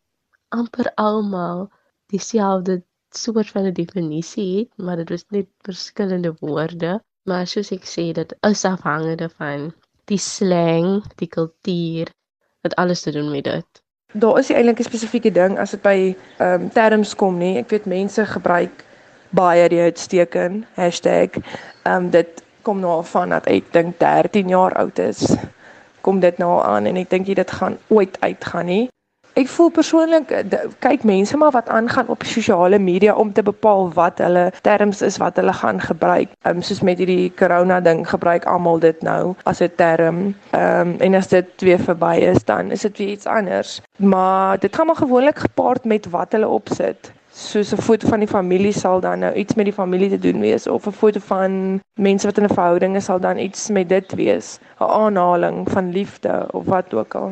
amper 0.60 0.92
almal 1.08 1.66
dieselfde 2.14 2.84
soort 3.18 3.50
van 3.56 3.66
'n 3.66 3.74
definisie 3.74 4.48
het, 4.60 4.72
maar 4.78 5.02
dit 5.02 5.12
is 5.18 5.26
net 5.30 5.50
verskillende 5.66 6.36
woorde. 6.40 7.00
Maar 7.26 7.48
soos 7.48 7.72
ek 7.72 7.86
sê, 7.96 8.12
dit 8.14 8.38
is 8.52 8.66
afhangende 8.66 9.30
van 9.42 9.74
die 10.06 10.22
slang, 10.22 11.02
die 11.18 11.28
kultuur, 11.28 12.14
dit 12.62 12.76
alles 12.76 13.02
te 13.02 13.12
doen 13.12 13.32
met 13.32 13.44
dit. 13.44 13.84
Daar 14.14 14.40
is 14.40 14.48
nie 14.48 14.58
eintlik 14.58 14.80
'n 14.80 14.84
spesifieke 14.84 15.32
ding 15.32 15.60
as 15.60 15.70
dit 15.70 15.82
by 15.82 16.16
ehm 16.38 16.62
um, 16.62 16.70
terms 16.74 17.16
kom 17.16 17.38
nie. 17.38 17.58
Ek 17.58 17.70
weet 17.70 17.86
mense 17.86 18.26
gebruik 18.26 18.84
baie 19.30 19.70
die 19.70 19.82
uitsteken 19.82 20.66
hashtag. 20.74 21.30
Ehm 21.84 21.96
um, 21.96 22.10
dit 22.10 22.42
kom 22.62 22.80
nou 22.80 22.98
af 22.98 23.10
van 23.10 23.30
dat 23.30 23.46
ek 23.46 23.70
dink 23.72 24.00
13 24.00 24.48
jaar 24.50 24.74
oud 24.74 25.00
is. 25.00 25.36
Kom 26.02 26.20
dit 26.20 26.38
nou 26.38 26.64
aan 26.64 26.86
en 26.86 26.98
ek 26.98 27.10
dink 27.10 27.26
dit 27.26 27.52
gaan 27.52 27.78
ooit 27.88 28.18
uitgaan 28.20 28.66
nie. 28.66 28.90
Ek 29.40 29.48
voel 29.48 29.70
persoonlik 29.72 30.32
eh, 30.36 30.64
kyk 30.84 31.06
mense 31.08 31.38
maar 31.40 31.54
wat 31.56 31.70
aangaan 31.72 32.10
op 32.12 32.24
sosiale 32.28 32.80
media 32.80 33.14
om 33.16 33.30
te 33.34 33.44
bepaal 33.44 33.88
wat 33.96 34.18
hulle 34.20 34.50
terms 34.66 35.02
is 35.06 35.18
wat 35.22 35.38
hulle 35.40 35.54
gaan 35.54 35.80
gebruik. 35.80 36.34
Ehm 36.44 36.58
um, 36.60 36.64
soos 36.66 36.82
met 36.84 37.00
hierdie 37.00 37.32
corona 37.40 37.78
ding 37.80 38.02
gebruik 38.10 38.48
almal 38.52 38.82
dit 38.84 39.00
nou 39.02 39.36
as 39.44 39.62
'n 39.64 39.72
term. 39.76 40.18
Ehm 40.52 40.90
um, 40.90 40.96
en 41.00 41.16
as 41.16 41.30
dit 41.32 41.62
weer 41.68 41.80
verby 41.80 42.18
is 42.32 42.44
dan 42.44 42.72
is 42.72 42.82
dit 42.82 42.98
weer 42.98 43.12
iets 43.16 43.26
anders. 43.26 43.82
Maar 43.96 44.60
dit 44.60 44.76
gaan 44.76 44.86
maar 44.86 45.00
gewoonlik 45.00 45.40
gepaard 45.40 45.86
met 45.86 46.10
wat 46.10 46.32
hulle 46.32 46.48
opsit. 46.48 47.12
Soos 47.32 47.72
'n 47.72 47.82
foto 47.82 48.08
van 48.08 48.20
die 48.20 48.28
familie 48.28 48.74
sal 48.74 49.00
dan 49.00 49.20
nou 49.20 49.34
iets 49.34 49.56
met 49.56 49.66
die 49.66 49.74
familie 49.74 50.10
te 50.10 50.20
doen 50.20 50.40
wees 50.40 50.68
of 50.68 50.88
'n 50.88 50.92
foto 50.92 51.20
van 51.20 51.80
mense 51.94 52.28
wat 52.28 52.38
in 52.38 52.44
'n 52.44 52.54
verhouding 52.54 52.96
is 52.96 53.06
sal 53.06 53.20
dan 53.20 53.38
iets 53.38 53.70
met 53.70 53.90
dit 53.90 54.16
wees. 54.16 54.60
'n 54.80 54.84
Aanhaling 54.84 55.72
van 55.72 55.92
liefde 55.92 56.48
of 56.52 56.66
wat 56.66 56.94
ook 56.94 57.16
al. 57.16 57.32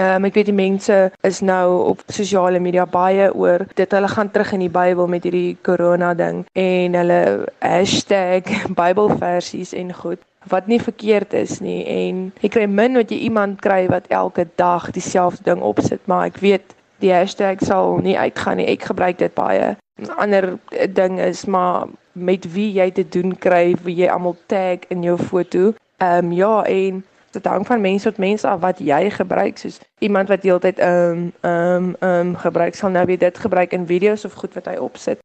Um, 0.00 0.24
ek 0.24 0.38
weet 0.38 0.48
die 0.48 0.56
mense 0.56 0.94
is 1.20 1.42
nou 1.44 1.90
op 1.90 2.02
sosiale 2.08 2.56
media 2.64 2.86
baie 2.88 3.26
oor 3.36 3.66
dit. 3.76 3.92
Hulle 3.92 4.08
gaan 4.08 4.30
terug 4.32 4.54
in 4.56 4.64
die 4.64 4.72
Bybel 4.72 5.08
met 5.12 5.26
hierdie 5.28 5.58
corona 5.68 6.14
ding 6.16 6.46
en 6.56 6.96
hulle 6.96 7.18
hashtag 7.60 8.48
Bybelversies 8.80 9.74
en 9.76 9.92
goed 9.92 10.22
wat 10.48 10.66
nie 10.66 10.80
verkeerd 10.80 11.36
is 11.36 11.60
nie. 11.60 11.82
En 11.84 12.24
ek 12.40 12.54
kry 12.56 12.64
min 12.64 12.96
wat 12.96 13.12
jy 13.12 13.20
iemand 13.28 13.60
kry 13.60 13.84
wat 13.92 14.08
elke 14.08 14.46
dag 14.56 14.88
dieselfde 14.96 15.44
ding 15.50 15.60
opsit 15.60 16.00
maar 16.08 16.30
ek 16.32 16.40
weet 16.40 16.72
die 17.04 17.12
hashtag 17.12 17.60
sal 17.60 17.98
nie 18.00 18.16
uitgaan 18.16 18.62
nie. 18.62 18.70
Ek 18.72 18.88
gebruik 18.88 19.20
dit 19.20 19.34
baie. 19.36 19.74
'n 20.00 20.16
ander 20.16 20.56
ding 20.96 21.20
is 21.20 21.44
maar 21.44 21.86
met 22.12 22.48
wie 22.54 22.72
jy 22.80 22.90
te 22.90 23.04
doen 23.04 23.36
kry 23.36 23.76
wie 23.84 24.00
jy 24.00 24.08
almal 24.08 24.36
tag 24.48 24.88
in 24.88 25.04
jou 25.04 25.18
foto. 25.20 25.74
Ehm 26.00 26.32
um, 26.32 26.32
ja 26.32 26.62
en 26.64 27.04
dit 27.32 27.44
hang 27.44 27.66
van 27.66 27.80
mens 27.80 28.02
tot 28.02 28.16
mens 28.16 28.44
af 28.44 28.60
wat 28.60 28.78
jy 28.78 29.10
gebruik 29.10 29.58
soos 29.58 29.78
iemand 29.98 30.28
wat 30.28 30.42
heeltyd 30.42 30.78
ehm 30.78 31.10
um, 31.10 31.32
ehm 31.40 31.84
um, 31.84 31.94
ehm 32.00 32.26
um, 32.26 32.36
gebruik 32.36 32.74
sal 32.74 32.90
nou 32.90 33.04
weer 33.06 33.18
dit 33.18 33.38
gebruik 33.38 33.72
in 33.72 33.86
video's 33.86 34.24
of 34.24 34.32
goed 34.32 34.54
wat 34.54 34.66
hy 34.66 34.76
opsit. 34.76 35.18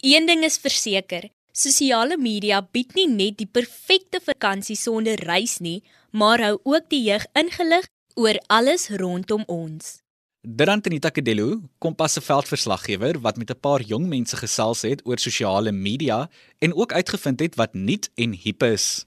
Een 0.00 0.26
ding 0.26 0.44
is 0.44 0.58
verseker, 0.58 1.28
sosiale 1.52 2.16
media 2.16 2.62
bied 2.72 2.94
nie 2.94 3.08
net 3.08 3.38
die 3.38 3.48
perfekte 3.52 4.20
vakansie 4.24 4.76
sonder 4.76 5.20
reis 5.28 5.58
nie, 5.58 5.82
maar 6.10 6.40
hou 6.40 6.58
ook 6.62 6.88
die 6.88 7.02
jeug 7.02 7.26
ingelig 7.32 7.88
oor 8.14 8.40
alles 8.46 8.88
rondom 8.88 9.44
ons. 9.46 9.98
Drantenita 10.40 11.10
Kedelo, 11.10 11.60
Kompas 11.78 12.14
se 12.16 12.20
veldverslaggewer 12.24 13.20
wat 13.20 13.36
met 13.36 13.50
'n 13.50 13.60
paar 13.60 13.82
jong 13.82 14.06
mense 14.08 14.36
gesels 14.36 14.82
het 14.82 15.04
oor 15.04 15.18
sosiale 15.18 15.72
media 15.72 16.30
en 16.58 16.74
ook 16.74 16.92
uitgevind 16.92 17.40
het 17.40 17.54
wat 17.54 17.74
nuut 17.74 18.10
en 18.14 18.32
hip 18.32 18.62
is. 18.62 19.04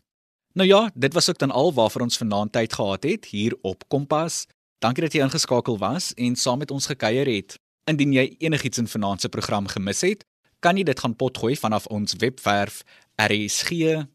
Nou 0.54 0.68
ja, 0.68 0.92
dit 0.94 1.14
was 1.14 1.30
ook 1.30 1.38
dan 1.38 1.52
al 1.52 1.74
waarvoor 1.74 2.02
ons 2.02 2.18
vanaand 2.18 2.52
tyd 2.52 2.74
gehad 2.74 3.04
het 3.04 3.26
hier 3.26 3.58
op 3.62 3.84
Kompas. 3.88 4.46
Dankie 4.78 5.04
dat 5.04 5.14
jy 5.14 5.22
ingeskakel 5.26 5.78
was 5.78 6.14
en 6.14 6.36
saam 6.36 6.58
met 6.62 6.72
ons 6.72 6.86
gekuier 6.86 7.26
het. 7.26 7.60
Indien 7.90 8.14
jy 8.14 8.36
enigiets 8.38 8.78
in 8.78 8.88
vanaand 8.88 9.22
se 9.22 9.30
program 9.30 9.68
gemis 9.68 10.02
het, 10.06 10.26
kan 10.60 10.78
jy 10.78 10.84
dit 10.86 11.00
gaan 11.00 11.16
potgooi 11.16 11.56
vanaf 11.58 11.86
ons 11.86 12.14
webwerf 12.22 12.84
rsg.co.za. 13.18 14.06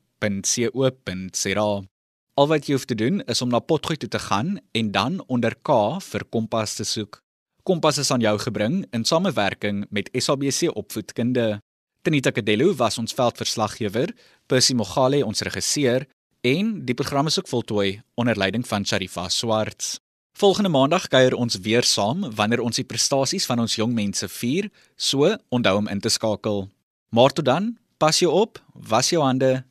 Al 2.34 2.46
wat 2.46 2.66
jy 2.66 2.72
hoef 2.76 2.84
te 2.86 2.94
doen 2.94 3.20
is 3.26 3.42
om 3.42 3.50
na 3.50 3.58
potgooi 3.58 3.96
toe 3.98 4.08
te 4.08 4.18
gaan 4.22 4.58
en 4.72 4.90
dan 4.94 5.24
onder 5.26 5.56
K 5.58 5.98
vir 6.00 6.24
Kompas 6.30 6.74
te 6.78 6.84
soek. 6.86 7.18
Kompas 7.66 7.98
is 7.98 8.10
aan 8.14 8.22
jou 8.22 8.38
gebring 8.38 8.86
in 8.94 9.04
samewerking 9.04 9.86
met 9.90 10.08
SABC 10.14 10.70
Opvoedkunde. 10.70 11.58
Tenita 12.02 12.30
Kadello 12.30 12.74
was 12.74 12.98
ons 12.98 13.12
veldverslaggewer, 13.12 14.14
Percy 14.46 14.74
Mogale 14.74 15.26
ons 15.26 15.42
regisseur 15.42 16.06
en 16.40 16.84
die 16.84 16.94
program 16.94 17.26
is 17.26 17.38
ook 17.38 17.48
voltooi 17.48 18.02
onder 18.14 18.36
leiding 18.38 18.66
van 18.66 18.86
Sharifa 18.86 19.28
Swarts. 19.28 19.98
Volgende 20.32 20.68
maandag 20.68 21.08
kuier 21.08 21.34
ons 21.34 21.58
weer 21.58 21.82
saam 21.82 22.22
wanneer 22.34 22.60
ons 22.60 22.78
die 22.78 22.86
prestasies 22.86 23.46
van 23.46 23.58
ons 23.58 23.74
jong 23.74 23.92
mense 23.94 24.28
vier, 24.28 24.70
so 24.94 25.34
onthou 25.48 25.76
om 25.76 25.88
in 25.88 26.00
te 26.00 26.08
skakel. 26.08 26.68
Maar 27.10 27.32
tot 27.32 27.44
dan, 27.44 27.76
pas 27.98 28.18
jou 28.18 28.30
op, 28.32 28.62
was 28.72 29.10
jou 29.10 29.22
hande 29.24 29.64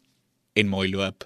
en 0.53 0.67
mooi 0.67 0.89
loop. 0.91 1.23